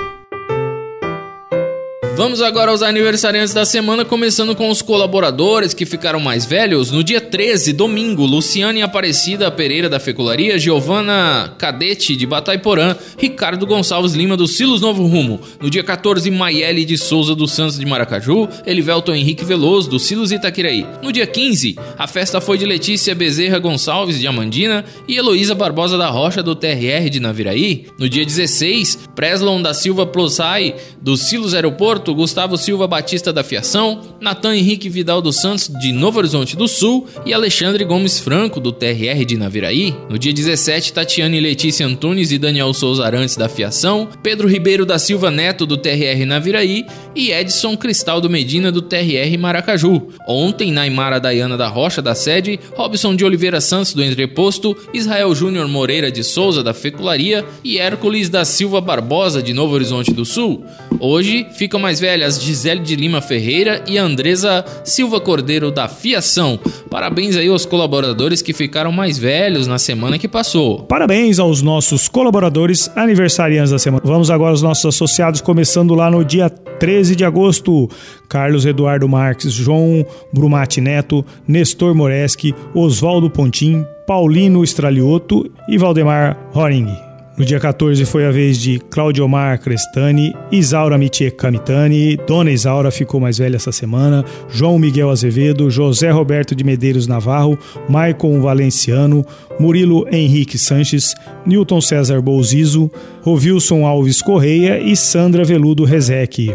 Vamos 2.19 2.41
agora 2.41 2.69
aos 2.69 2.81
aniversariantes 2.81 3.53
da 3.53 3.63
semana, 3.63 4.03
começando 4.03 4.53
com 4.53 4.69
os 4.69 4.81
colaboradores 4.81 5.73
que 5.73 5.85
ficaram 5.85 6.19
mais 6.19 6.45
velhos. 6.45 6.91
No 6.91 7.01
dia 7.01 7.21
13, 7.21 7.71
domingo, 7.71 8.25
Luciane 8.25 8.81
Aparecida 8.81 9.49
Pereira 9.49 9.87
da 9.87 10.01
Fecularia, 10.01 10.59
Giovana 10.59 11.55
Cadete 11.57 12.17
de 12.17 12.25
Bataiporã, 12.25 12.93
Ricardo 13.17 13.65
Gonçalves 13.65 14.15
Lima 14.15 14.35
do 14.35 14.47
Silos 14.47 14.81
Novo 14.81 15.07
Rumo. 15.07 15.39
No 15.61 15.69
dia 15.69 15.81
14, 15.81 16.29
Maiele 16.29 16.83
de 16.83 16.97
Souza 16.97 17.33
dos 17.33 17.53
Santos 17.53 17.79
de 17.79 17.85
Maracaju, 17.85 18.49
Elivelton 18.65 19.15
Henrique 19.15 19.45
Veloso 19.45 19.89
do 19.89 19.97
Silos 19.97 20.33
Itaquiraí. 20.33 20.85
No 21.01 21.13
dia 21.13 21.25
15, 21.25 21.77
a 21.97 22.05
festa 22.05 22.41
foi 22.41 22.57
de 22.57 22.65
Letícia 22.65 23.15
Bezerra 23.15 23.59
Gonçalves 23.59 24.19
de 24.19 24.27
Amandina 24.27 24.83
e 25.07 25.15
Heloísa 25.15 25.55
Barbosa 25.55 25.97
da 25.97 26.09
Rocha 26.09 26.43
do 26.43 26.53
TRR 26.53 27.09
de 27.09 27.21
Naviraí. 27.21 27.85
No 27.97 28.09
dia 28.09 28.25
16, 28.25 29.07
Preslon 29.15 29.61
da 29.61 29.73
Silva 29.73 30.05
Plosai 30.05 30.75
do 31.01 31.15
Silos 31.15 31.53
Aeroporto 31.53 32.08
Gustavo 32.15 32.57
Silva 32.57 32.87
Batista 32.87 33.31
da 33.31 33.43
Fiação, 33.43 34.01
Natan 34.19 34.55
Henrique 34.55 34.89
Vidal 34.89 35.21
dos 35.21 35.41
Santos 35.41 35.67
de 35.67 35.91
Novo 35.91 36.19
Horizonte 36.19 36.55
do 36.55 36.67
Sul 36.67 37.07
e 37.25 37.33
Alexandre 37.33 37.83
Gomes 37.83 38.19
Franco 38.19 38.59
do 38.59 38.71
TRR 38.71 39.25
de 39.25 39.37
Naviraí. 39.37 39.95
No 40.09 40.17
dia 40.17 40.33
17, 40.33 40.93
Tatiane 40.93 41.39
Letícia 41.39 41.85
Antunes 41.85 42.31
e 42.31 42.37
Daniel 42.37 42.73
Souza 42.73 43.05
Arantes 43.05 43.35
da 43.35 43.49
Fiação, 43.49 44.07
Pedro 44.21 44.47
Ribeiro 44.47 44.85
da 44.85 44.99
Silva 44.99 45.31
Neto 45.31 45.65
do 45.65 45.77
TRR 45.77 46.25
Naviraí 46.25 46.85
e 47.15 47.31
Edson 47.31 47.75
Cristaldo 47.75 48.29
Medina 48.29 48.71
do 48.71 48.81
TRR 48.81 49.37
Maracaju. 49.39 50.09
Ontem, 50.27 50.71
Naimara 50.71 51.19
Dayana 51.19 51.57
da 51.57 51.67
Rocha 51.67 52.01
da 52.01 52.15
sede, 52.15 52.59
Robson 52.75 53.15
de 53.15 53.25
Oliveira 53.25 53.61
Santos 53.61 53.93
do 53.93 54.03
Entreposto, 54.03 54.75
Israel 54.93 55.33
Júnior 55.35 55.67
Moreira 55.67 56.11
de 56.11 56.23
Souza 56.23 56.63
da 56.63 56.73
Fecularia 56.73 57.45
e 57.63 57.77
Hércules 57.77 58.29
da 58.29 58.45
Silva 58.45 58.81
Barbosa 58.81 59.41
de 59.41 59.53
Novo 59.53 59.73
Horizonte 59.75 60.11
do 60.11 60.25
Sul. 60.25 60.63
Hoje 60.99 61.47
ficam 61.53 61.79
mais 61.79 61.98
velhas 61.99 62.41
Gisele 62.41 62.81
de 62.81 62.95
Lima 62.95 63.21
Ferreira 63.21 63.83
e 63.87 63.97
Andresa 63.97 64.63
Silva 64.83 65.19
Cordeiro 65.19 65.71
da 65.71 65.87
Fiação. 65.87 66.59
Parabéns 66.89 67.35
aí 67.35 67.47
aos 67.47 67.65
colaboradores 67.65 68.41
que 68.41 68.53
ficaram 68.53 68.91
mais 68.91 69.17
velhos 69.17 69.67
na 69.67 69.77
semana 69.77 70.17
que 70.17 70.27
passou. 70.27 70.83
Parabéns 70.83 71.39
aos 71.39 71.61
nossos 71.61 72.07
colaboradores 72.07 72.89
aniversariantes 72.95 73.71
da 73.71 73.79
semana. 73.79 74.01
Vamos 74.05 74.29
agora 74.29 74.51
aos 74.51 74.61
nossos 74.61 74.85
associados, 74.85 75.41
começando 75.41 75.93
lá 75.93 76.09
no 76.09 76.23
dia 76.23 76.49
13 76.49 77.15
de 77.15 77.25
agosto. 77.25 77.89
Carlos 78.27 78.65
Eduardo 78.65 79.07
Marques, 79.09 79.51
João 79.51 80.05
Brumati 80.31 80.79
Neto, 80.79 81.25
Nestor 81.47 81.95
Moreski, 81.95 82.53
Oswaldo 82.73 83.29
Pontim, 83.29 83.83
Paulino 84.07 84.63
Estralioto 84.63 85.51
e 85.67 85.77
Valdemar 85.77 86.37
Horing. 86.53 87.08
No 87.39 87.45
dia 87.45 87.57
14 87.57 88.03
foi 88.03 88.25
a 88.25 88.31
vez 88.31 88.57
de 88.57 88.79
Claudiomar 88.91 89.61
Crestani, 89.61 90.35
Isaura 90.51 90.97
Mitie 90.97 91.31
Camitani, 91.31 92.17
Dona 92.27 92.51
Isaura 92.51 92.91
ficou 92.91 93.17
mais 93.17 93.37
velha 93.37 93.55
essa 93.55 93.71
semana, 93.71 94.25
João 94.49 94.77
Miguel 94.77 95.09
Azevedo, 95.09 95.69
José 95.71 96.11
Roberto 96.11 96.53
de 96.53 96.65
Medeiros 96.65 97.07
Navarro, 97.07 97.57
Maicon 97.87 98.41
Valenciano, 98.41 99.25
Murilo 99.57 100.05
Henrique 100.11 100.57
Sanches, 100.57 101.15
Newton 101.45 101.79
César 101.79 102.21
Bolzizo, 102.21 102.91
Rovilson 103.21 103.85
Alves 103.85 104.21
Correia 104.21 104.77
e 104.77 104.93
Sandra 104.97 105.45
Veludo 105.45 105.85
Rezec. 105.85 106.53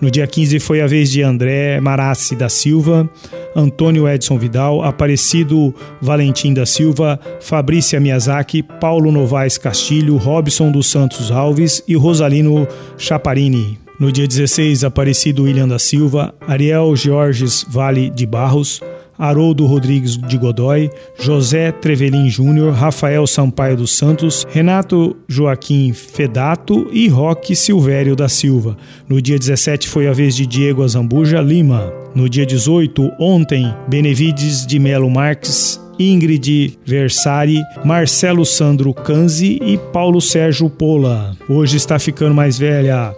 No 0.00 0.10
dia 0.10 0.26
15 0.26 0.58
foi 0.58 0.80
a 0.80 0.86
vez 0.88 1.12
de 1.12 1.22
André 1.22 1.80
Marassi 1.80 2.34
da 2.34 2.48
Silva, 2.48 3.08
Antônio 3.54 4.08
Edson 4.08 4.38
Vidal, 4.38 4.82
Aparecido 4.82 5.74
Valentim 6.00 6.52
da 6.52 6.66
Silva, 6.66 7.18
Fabrícia 7.40 8.00
Miyazaki, 8.00 8.62
Paulo 8.62 9.12
Novaes 9.12 9.58
Castilho, 9.58 10.16
Robson 10.16 10.70
dos 10.70 10.86
Santos 10.86 11.30
Alves 11.30 11.82
e 11.86 11.94
Rosalino 11.94 12.66
Chaparini. 12.96 13.78
No 13.98 14.10
dia 14.10 14.26
16, 14.26 14.82
Aparecido 14.82 15.44
William 15.44 15.68
da 15.68 15.78
Silva, 15.78 16.34
Ariel 16.48 16.96
Georges 16.96 17.64
Vale 17.68 18.10
de 18.10 18.26
Barros, 18.26 18.80
Haroldo 19.18 19.66
Rodrigues 19.66 20.16
de 20.16 20.36
Godoy, 20.36 20.90
José 21.18 21.72
Trevelin 21.72 22.28
Júnior, 22.28 22.72
Rafael 22.72 23.26
Sampaio 23.26 23.76
dos 23.76 23.92
Santos, 23.92 24.46
Renato 24.50 25.16
Joaquim 25.28 25.92
Fedato 25.92 26.88
e 26.92 27.08
Roque 27.08 27.54
Silvério 27.54 28.16
da 28.16 28.28
Silva. 28.28 28.76
No 29.08 29.20
dia 29.20 29.38
17 29.38 29.88
foi 29.88 30.08
a 30.08 30.12
vez 30.12 30.34
de 30.34 30.46
Diego 30.46 30.82
Azambuja 30.82 31.40
Lima. 31.40 31.92
No 32.14 32.28
dia 32.28 32.46
18, 32.46 33.12
ontem, 33.18 33.74
Benevides 33.88 34.66
de 34.66 34.78
Melo 34.78 35.10
Marques 35.10 35.80
Ingrid 35.98 36.78
Versari, 36.84 37.62
Marcelo 37.84 38.44
Sandro 38.44 38.92
Canzi 38.92 39.58
e 39.62 39.78
Paulo 39.92 40.20
Sérgio 40.20 40.68
Pola. 40.68 41.36
Hoje 41.48 41.76
está 41.76 41.98
ficando 41.98 42.34
mais 42.34 42.58
velha 42.58 43.14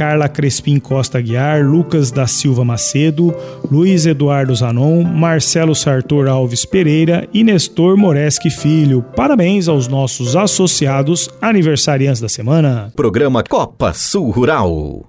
Carla 0.00 0.30
Crespim 0.30 0.80
Costa 0.80 1.18
Aguiar, 1.18 1.62
Lucas 1.62 2.10
da 2.10 2.26
Silva 2.26 2.64
Macedo, 2.64 3.34
Luiz 3.70 4.06
Eduardo 4.06 4.56
Zanon, 4.56 5.04
Marcelo 5.04 5.74
Sartor 5.74 6.26
Alves 6.26 6.64
Pereira 6.64 7.28
e 7.34 7.44
Nestor 7.44 7.98
Moreschi 7.98 8.48
Filho. 8.48 9.02
Parabéns 9.14 9.68
aos 9.68 9.88
nossos 9.88 10.34
associados 10.34 11.28
aniversariantes 11.42 12.18
da 12.18 12.30
semana. 12.30 12.90
Programa 12.96 13.44
Copa 13.44 13.92
Sul 13.92 14.30
Rural. 14.30 15.04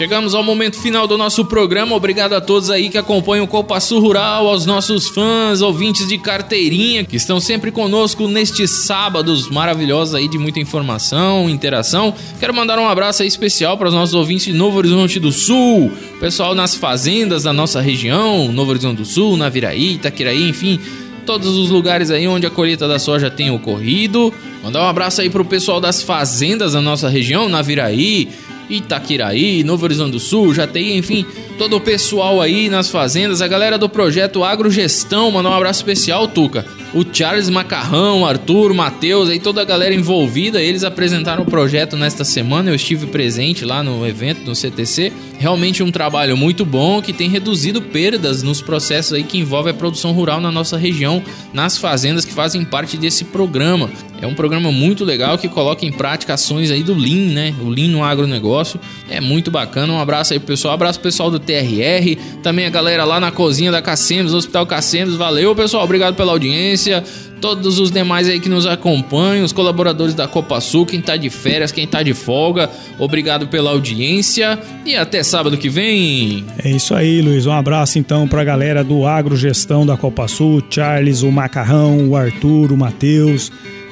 Chegamos 0.00 0.34
ao 0.34 0.42
momento 0.42 0.80
final 0.80 1.06
do 1.06 1.18
nosso 1.18 1.44
programa. 1.44 1.94
Obrigado 1.94 2.32
a 2.32 2.40
todos 2.40 2.70
aí 2.70 2.88
que 2.88 2.96
acompanham 2.96 3.44
o 3.44 3.46
Copa 3.46 3.78
Sul 3.80 4.00
Rural, 4.00 4.48
aos 4.48 4.64
nossos 4.64 5.10
fãs, 5.10 5.60
ouvintes 5.60 6.08
de 6.08 6.16
carteirinha 6.16 7.04
que 7.04 7.16
estão 7.16 7.38
sempre 7.38 7.70
conosco 7.70 8.26
nestes 8.26 8.70
sábados 8.70 9.50
maravilhosos 9.50 10.14
aí 10.14 10.26
de 10.26 10.38
muita 10.38 10.58
informação, 10.58 11.50
interação. 11.50 12.14
Quero 12.38 12.54
mandar 12.54 12.78
um 12.78 12.88
abraço 12.88 13.20
aí 13.20 13.28
especial 13.28 13.76
para 13.76 13.88
os 13.88 13.94
nossos 13.94 14.14
ouvintes 14.14 14.46
de 14.46 14.54
Novo 14.54 14.78
Horizonte 14.78 15.20
do 15.20 15.30
Sul, 15.30 15.92
pessoal 16.18 16.54
nas 16.54 16.74
fazendas 16.74 17.42
da 17.42 17.52
nossa 17.52 17.82
região, 17.82 18.50
Novo 18.50 18.70
Horizonte 18.70 18.96
do 18.96 19.04
Sul, 19.04 19.36
Naviraí, 19.36 19.96
Itaquiraí, 19.96 20.48
enfim, 20.48 20.80
todos 21.26 21.58
os 21.58 21.68
lugares 21.68 22.10
aí 22.10 22.26
onde 22.26 22.46
a 22.46 22.50
colheita 22.50 22.88
da 22.88 22.98
soja 22.98 23.30
tem 23.30 23.50
ocorrido. 23.50 24.32
Mandar 24.64 24.82
um 24.82 24.88
abraço 24.88 25.20
aí 25.20 25.28
pro 25.28 25.44
pessoal 25.44 25.78
das 25.78 26.02
fazendas 26.02 26.72
da 26.72 26.80
nossa 26.80 27.06
região, 27.06 27.50
Naviraí, 27.50 28.30
Itaquiraí, 28.70 29.64
Novo 29.64 29.84
Horizonte 29.84 30.12
do 30.12 30.20
Sul, 30.20 30.54
já 30.54 30.68
enfim, 30.74 31.26
todo 31.58 31.76
o 31.76 31.80
pessoal 31.80 32.40
aí 32.40 32.70
nas 32.70 32.88
fazendas, 32.88 33.42
a 33.42 33.48
galera 33.48 33.76
do 33.76 33.88
projeto 33.88 34.44
Agrogestão, 34.44 35.30
mandar 35.30 35.50
um 35.50 35.54
abraço 35.54 35.80
especial, 35.80 36.28
Tuca. 36.28 36.64
O 36.94 37.04
Charles 37.12 37.50
Macarrão, 37.50 38.24
Arthur, 38.24 38.72
Matheus, 38.72 39.28
aí 39.28 39.38
toda 39.38 39.60
a 39.60 39.64
galera 39.64 39.94
envolvida, 39.94 40.62
eles 40.62 40.84
apresentaram 40.84 41.42
o 41.42 41.46
projeto 41.46 41.96
nesta 41.96 42.24
semana, 42.24 42.70
eu 42.70 42.74
estive 42.74 43.06
presente 43.06 43.64
lá 43.64 43.82
no 43.82 44.06
evento 44.06 44.44
no 44.44 44.54
CTC. 44.54 45.12
Realmente 45.40 45.82
um 45.82 45.90
trabalho 45.90 46.36
muito 46.36 46.66
bom 46.66 47.00
que 47.00 47.14
tem 47.14 47.30
reduzido 47.30 47.80
perdas 47.80 48.42
nos 48.42 48.60
processos 48.60 49.14
aí 49.14 49.24
que 49.24 49.38
envolve 49.38 49.70
a 49.70 49.74
produção 49.74 50.12
rural 50.12 50.38
na 50.38 50.52
nossa 50.52 50.76
região, 50.76 51.22
nas 51.50 51.78
fazendas 51.78 52.26
que 52.26 52.32
fazem 52.34 52.62
parte 52.62 52.98
desse 52.98 53.24
programa. 53.24 53.88
É 54.20 54.26
um 54.26 54.34
programa 54.34 54.70
muito 54.70 55.02
legal 55.02 55.38
que 55.38 55.48
coloca 55.48 55.86
em 55.86 55.90
prática 55.90 56.34
ações 56.34 56.70
aí 56.70 56.82
do 56.82 56.92
Lean, 56.92 57.32
né? 57.32 57.54
O 57.62 57.70
Lean 57.70 57.88
no 57.88 58.04
agronegócio. 58.04 58.78
É 59.08 59.18
muito 59.18 59.50
bacana. 59.50 59.90
Um 59.94 59.98
abraço 59.98 60.34
aí 60.34 60.38
pro 60.38 60.48
pessoal, 60.48 60.72
um 60.72 60.74
abraço 60.74 61.00
pessoal 61.00 61.30
do 61.30 61.38
TRR, 61.38 62.18
também 62.42 62.66
a 62.66 62.70
galera 62.70 63.04
lá 63.04 63.18
na 63.18 63.30
cozinha 63.30 63.72
da 63.72 63.80
Cassemos, 63.80 64.34
Hospital 64.34 64.66
Cassemos. 64.66 65.16
Valeu, 65.16 65.56
pessoal, 65.56 65.84
obrigado 65.84 66.16
pela 66.16 66.32
audiência. 66.32 67.02
Todos 67.40 67.78
os 67.78 67.90
demais 67.90 68.28
aí 68.28 68.38
que 68.38 68.48
nos 68.48 68.66
acompanham, 68.66 69.44
os 69.44 69.52
colaboradores 69.52 70.14
da 70.14 70.28
Copa 70.28 70.60
Sul, 70.60 70.84
quem 70.84 71.00
tá 71.00 71.16
de 71.16 71.30
férias, 71.30 71.72
quem 71.72 71.86
tá 71.86 72.02
de 72.02 72.12
folga, 72.12 72.68
obrigado 72.98 73.48
pela 73.48 73.70
audiência 73.70 74.58
e 74.84 74.94
até 74.94 75.22
sábado 75.22 75.56
que 75.56 75.70
vem. 75.70 76.44
É 76.62 76.70
isso 76.70 76.94
aí, 76.94 77.22
Luiz. 77.22 77.46
Um 77.46 77.52
abraço 77.52 77.98
então 77.98 78.28
pra 78.28 78.44
galera 78.44 78.84
do 78.84 79.06
Agrogestão 79.06 79.86
da 79.86 79.96
Copa 79.96 80.28
Sul, 80.28 80.62
Charles, 80.68 81.22
o 81.22 81.32
Macarrão, 81.32 82.10
o 82.10 82.16
Arthur, 82.16 82.72
o 82.72 82.76
Matheus 82.76 83.50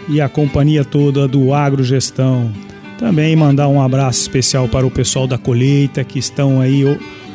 e 0.08 0.20
a 0.20 0.28
companhia 0.28 0.84
toda 0.84 1.26
do 1.26 1.54
Agrogestão. 1.54 2.52
Também 2.98 3.34
mandar 3.34 3.68
um 3.68 3.80
abraço 3.80 4.20
especial 4.20 4.68
para 4.68 4.86
o 4.86 4.90
pessoal 4.90 5.26
da 5.26 5.38
colheita 5.38 6.04
que 6.04 6.18
estão 6.18 6.60
aí 6.60 6.84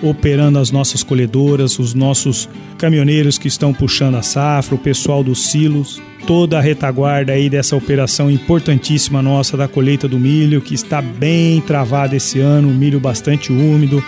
operando 0.04 0.60
as 0.60 0.70
nossas 0.70 1.02
colhedoras, 1.02 1.80
os 1.80 1.94
nossos 1.94 2.50
caminhoneiros 2.78 3.38
que 3.38 3.48
estão 3.48 3.74
puxando 3.74 4.16
a 4.16 4.22
safra, 4.22 4.76
o 4.76 4.78
pessoal 4.78 5.24
dos 5.24 5.48
silos, 5.50 6.02
toda 6.28 6.58
a 6.58 6.62
retaguarda 6.62 7.32
aí 7.32 7.50
dessa 7.50 7.76
operação 7.76 8.30
importantíssima 8.30 9.22
nossa 9.22 9.56
da 9.56 9.68
colheita 9.68 10.08
do 10.08 10.20
milho, 10.20 10.62
que 10.62 10.74
está 10.74 11.02
bem 11.02 11.62
travada 11.62 12.16
esse 12.16 12.39
ano, 12.39 12.70
milho 12.70 13.00
bastante 13.00 13.52
úmido, 13.52 14.04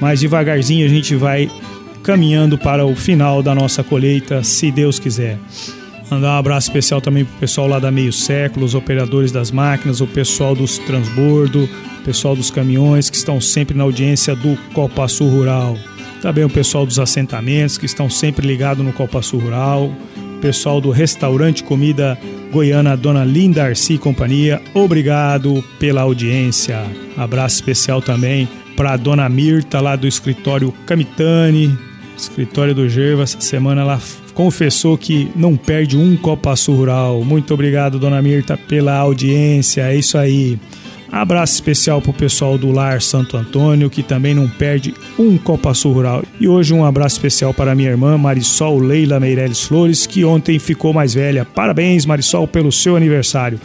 mas 0.00 0.20
devagarzinho 0.20 0.86
a 0.86 0.88
gente 0.88 1.14
vai 1.14 1.50
caminhando 2.02 2.56
para 2.56 2.86
o 2.86 2.94
final 2.94 3.42
da 3.42 3.54
nossa 3.54 3.82
colheita, 3.82 4.42
se 4.42 4.70
Deus 4.70 4.98
quiser. 4.98 5.38
Mandar 6.10 6.34
um 6.34 6.38
abraço 6.38 6.68
especial 6.68 7.00
também 7.00 7.24
pro 7.24 7.38
pessoal 7.38 7.68
lá 7.68 7.78
da 7.78 7.90
Meio 7.90 8.12
Século, 8.12 8.66
os 8.66 8.74
operadores 8.74 9.30
das 9.30 9.50
máquinas, 9.52 10.00
o 10.00 10.06
pessoal 10.06 10.56
dos 10.56 10.78
transbordo, 10.78 11.68
pessoal 12.00 12.34
dos 12.34 12.50
caminhões 12.50 13.10
que 13.10 13.16
estão 13.16 13.40
sempre 13.40 13.76
na 13.76 13.84
audiência 13.84 14.34
do 14.34 14.56
Copa 14.72 15.06
Sul 15.08 15.28
Rural. 15.28 15.76
Também 16.20 16.44
o 16.44 16.50
pessoal 16.50 16.84
dos 16.84 16.98
assentamentos 16.98 17.78
que 17.78 17.86
estão 17.86 18.10
sempre 18.10 18.46
ligados 18.46 18.84
no 18.84 18.92
Copa 18.92 19.22
Sul 19.22 19.40
Rural. 19.40 19.92
Pessoal 20.40 20.80
do 20.80 20.90
restaurante 20.90 21.62
Comida 21.62 22.18
Goiana, 22.50 22.96
Dona 22.96 23.24
Linda 23.24 23.64
Arci 23.64 23.94
e 23.94 23.98
companhia. 23.98 24.60
Obrigado 24.74 25.62
pela 25.78 26.02
audiência. 26.02 26.82
Abraço 27.16 27.56
especial 27.56 28.02
também 28.02 28.48
para 28.76 28.96
Dona 28.96 29.28
Mirta 29.28 29.80
lá 29.80 29.96
do 29.96 30.06
escritório 30.06 30.72
Camitani, 30.86 31.76
escritório 32.16 32.74
do 32.74 32.88
Gerva. 32.88 33.22
Essa 33.22 33.40
semana 33.40 33.82
ela 33.82 34.00
confessou 34.34 34.96
que 34.96 35.30
não 35.36 35.56
perde 35.56 35.96
um 35.96 36.16
Copa 36.16 36.56
Sul 36.56 36.76
Rural. 36.76 37.22
Muito 37.22 37.52
obrigado, 37.52 37.98
dona 37.98 38.22
Mirta, 38.22 38.56
pela 38.56 38.96
audiência. 38.96 39.82
É 39.82 39.96
isso 39.96 40.16
aí. 40.16 40.58
Abraço 41.12 41.54
especial 41.54 42.00
pro 42.00 42.12
pessoal 42.12 42.56
do 42.56 42.70
Lar 42.70 43.02
Santo 43.02 43.36
Antônio, 43.36 43.90
que 43.90 44.02
também 44.02 44.34
não 44.34 44.48
perde 44.48 44.94
um 45.18 45.36
Copa 45.36 45.74
Sul 45.74 45.92
Rural. 45.92 46.22
E 46.38 46.46
hoje 46.46 46.72
um 46.72 46.84
abraço 46.84 47.16
especial 47.16 47.52
para 47.52 47.74
minha 47.74 47.90
irmã 47.90 48.16
Marisol 48.16 48.78
Leila 48.78 49.18
Meirelles 49.18 49.62
Flores, 49.62 50.06
que 50.06 50.24
ontem 50.24 50.58
ficou 50.58 50.92
mais 50.92 51.12
velha. 51.14 51.44
Parabéns, 51.44 52.06
Marisol, 52.06 52.46
pelo 52.46 52.70
seu 52.70 52.96
aniversário. 52.96 53.60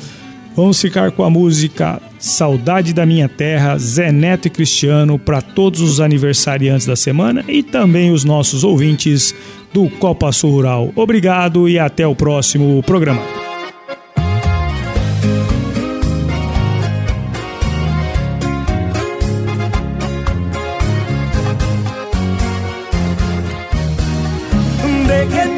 Vamos 0.55 0.79
ficar 0.79 1.11
com 1.11 1.23
a 1.23 1.29
música 1.29 2.01
Saudade 2.17 2.93
da 2.93 3.05
Minha 3.05 3.27
Terra, 3.27 3.77
Zé 3.77 4.09
Neto 4.09 4.47
e 4.47 4.49
Cristiano, 4.49 5.19
para 5.19 5.41
todos 5.41 5.81
os 5.81 5.99
aniversariantes 5.99 6.87
da 6.87 6.95
semana 6.95 7.43
e 7.47 7.61
também 7.61 8.11
os 8.11 8.23
nossos 8.23 8.63
ouvintes 8.63 9.35
do 9.73 9.89
Copa 9.89 10.31
Sul 10.31 10.51
Rural. 10.51 10.93
Obrigado 10.95 11.67
e 11.67 11.77
até 11.77 12.07
o 12.07 12.15
próximo 12.15 12.81
programa. 12.83 13.54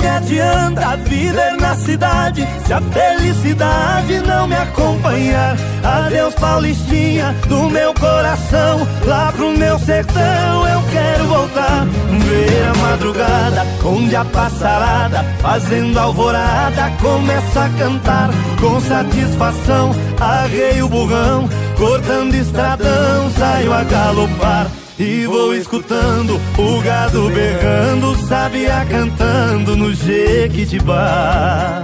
Adianta 0.08 0.98
viver 0.98 1.58
na 1.60 1.76
cidade 1.76 2.48
se 2.65 2.74
a 2.74 2.82
felicidade 2.82 4.20
não 4.20 4.48
me 4.48 4.56
acompanhar. 4.56 5.56
Adeus, 5.84 6.34
Paulistinha, 6.36 7.36
do 7.48 7.70
meu 7.70 7.93
coração, 7.93 8.88
lá 9.06 9.32
pro 9.32 9.52
meu 9.52 9.80
sertão 9.80 10.67
eu 10.67 10.84
quero 10.91 11.26
voltar. 11.28 11.86
Ver 11.86 12.67
a 12.67 12.78
madrugada, 12.78 13.65
onde 13.86 14.15
a 14.15 14.26
passarada, 14.26 15.24
fazendo 15.39 15.98
alvorada, 15.98 16.91
começa 17.02 17.65
a 17.65 17.70
cantar 17.70 18.30
com 18.60 18.80
satisfação. 18.82 19.96
Arrei 20.20 20.82
o 20.82 20.89
burrão, 20.89 21.48
cortando 21.78 22.36
estradão, 22.36 23.32
saio 23.38 23.74
a 23.74 23.84
galopar. 23.84 24.67
E 25.00 25.28
vou 25.28 25.54
escutando 25.54 26.40
o 26.58 26.82
gado 26.82 27.30
berrando, 27.30 28.16
sabia 28.28 28.84
cantando 28.90 29.78
no 29.78 29.94
Jequitibá. 29.94 31.84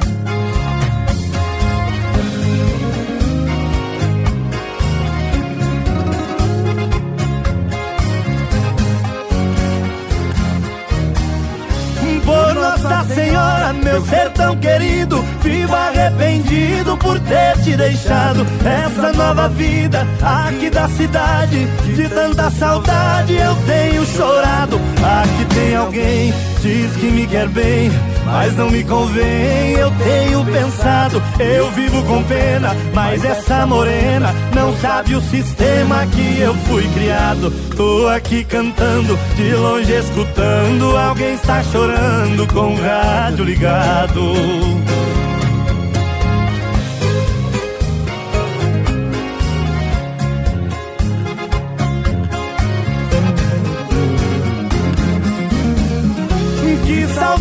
Nossa 12.84 13.16
Senhora, 13.16 13.72
meu 13.72 14.06
sertão 14.06 14.58
querido, 14.58 15.24
vivo 15.42 15.74
arrependido 15.74 16.98
por 16.98 17.18
ter 17.22 17.58
te 17.64 17.78
deixado 17.78 18.46
essa 18.66 19.14
nova 19.14 19.48
vida 19.48 20.06
aqui 20.22 20.70
da 20.70 20.90
cidade. 20.90 21.66
De 21.96 22.10
tanta 22.10 22.52
saudade 22.52 23.36
eu 23.36 23.56
tenho 23.66 24.06
chorado. 24.06 24.78
Diz 26.64 26.96
que 26.96 27.12
me 27.12 27.28
quer 27.28 27.50
bem 27.50 27.92
mas 28.26 28.56
não 28.56 28.70
me 28.70 28.84
convém. 28.84 29.74
Eu 29.74 29.92
tenho 29.92 30.46
pensado, 30.46 31.22
eu 31.40 31.72
vivo 31.72 32.04
com 32.04 32.24
pena, 32.24 32.76
mas 32.94 33.24
essa 33.24 33.66
morena 33.66 34.34
não 34.56 34.76
sabe 34.78 35.16
o 35.16 35.22
sistema 35.22 36.06
que 36.08 36.40
eu 36.40 36.54
fui 36.68 36.88
criado. 36.94 37.52
Tô 37.76 38.08
aqui 38.08 38.44
cantando, 38.44 39.18
de 39.36 39.54
longe 39.56 39.92
escutando, 39.92 40.98
alguém 40.98 41.34
está 41.34 41.64
chorando 41.64 42.48
com 42.48 42.74
o 42.74 42.82
rádio 42.82 43.46
ligado. 43.46 44.22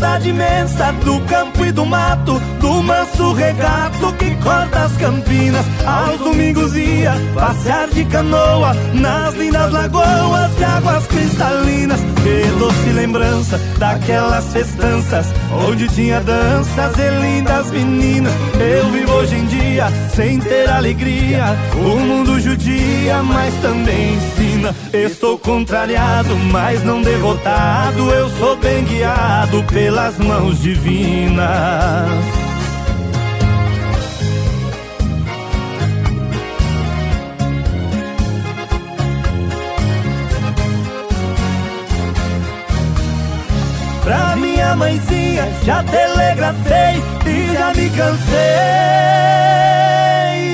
Saudade 0.02 0.30
imensa 0.30 0.92
do 1.04 1.20
campo 1.20 1.64
e 1.64 1.70
do 1.70 1.86
mato, 1.86 2.40
do 2.60 2.82
manso 2.82 3.32
regato 3.34 4.12
que 4.14 4.34
corta 4.42 4.80
as 4.80 4.96
campinas. 4.96 5.64
Aos 5.86 6.18
domingos 6.18 6.74
ia 6.76 7.12
passear 7.34 7.88
de 7.88 8.04
canoa 8.06 8.74
nas 8.94 9.34
lindas 9.34 9.72
lagoas 9.72 10.56
de 10.56 10.64
águas 10.64 11.06
cristalinas. 11.06 12.00
Que 12.00 12.58
doce 12.58 12.92
lembrança 12.94 13.58
daquelas 13.78 14.52
festanças 14.52 15.26
onde 15.68 15.88
tinha 15.88 16.20
danças 16.20 16.92
e 16.98 17.20
lindas 17.20 17.70
meninas. 17.70 18.32
Eu 18.58 18.90
vivo 18.90 19.12
hoje 19.12 19.36
em 19.36 19.46
dia 19.46 19.86
sem 20.14 20.40
ter 20.40 20.68
alegria. 20.68 21.44
O 21.74 22.00
mundo 22.00 22.40
judia, 22.40 23.22
mas 23.22 23.54
também 23.62 24.14
ensina. 24.14 24.74
Estou 24.92 25.38
contrariado, 25.38 26.36
mas 26.50 26.82
não 26.82 27.02
derrotado. 27.02 28.10
Eu 28.10 28.28
sou 28.30 28.56
bem 28.56 28.84
guiado 28.84 29.62
pelas 29.92 30.16
mãos 30.16 30.58
divinas. 30.62 31.46
Pra 44.02 44.34
minha 44.36 44.74
mãezinha 44.76 45.46
já 45.62 45.82
telegrafei 45.82 47.02
e 47.26 47.52
já 47.52 47.74
me 47.74 47.90
cansei 47.90 48.32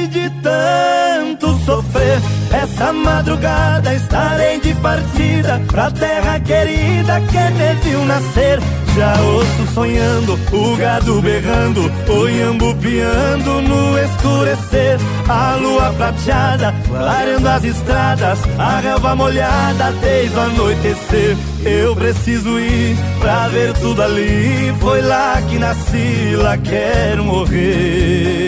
de 0.08 0.30
tanto 0.42 1.56
sofrer. 1.64 2.18
Essa 2.52 2.92
madrugada 2.92 3.94
estarei 3.94 4.58
de 4.58 4.74
partida 4.74 5.62
pra 5.68 5.92
terra 5.92 6.40
querida 6.40 7.20
que 7.20 7.38
me 7.38 7.74
viu 7.84 8.04
nascer. 8.04 8.58
Já 8.98 9.14
ouço 9.22 9.74
sonhando, 9.74 10.36
o 10.52 10.76
gado 10.76 11.22
berrando, 11.22 11.82
o 12.08 12.28
iambu 12.28 12.74
piando 12.74 13.62
no 13.62 13.96
escurecer. 13.96 14.98
A 15.28 15.54
lua 15.54 15.92
prateada, 15.92 16.74
clareando 16.84 17.48
as 17.48 17.62
estradas, 17.62 18.40
a 18.58 18.80
relva 18.80 19.14
molhada 19.14 19.92
desde 20.00 20.36
o 20.36 20.40
anoitecer. 20.40 21.36
Eu 21.64 21.94
preciso 21.94 22.58
ir 22.58 22.96
pra 23.20 23.46
ver 23.46 23.72
tudo 23.74 24.02
ali, 24.02 24.74
foi 24.80 25.00
lá 25.02 25.40
que 25.48 25.60
nasci, 25.60 26.34
lá 26.34 26.58
quero 26.58 27.22
morrer. 27.22 28.47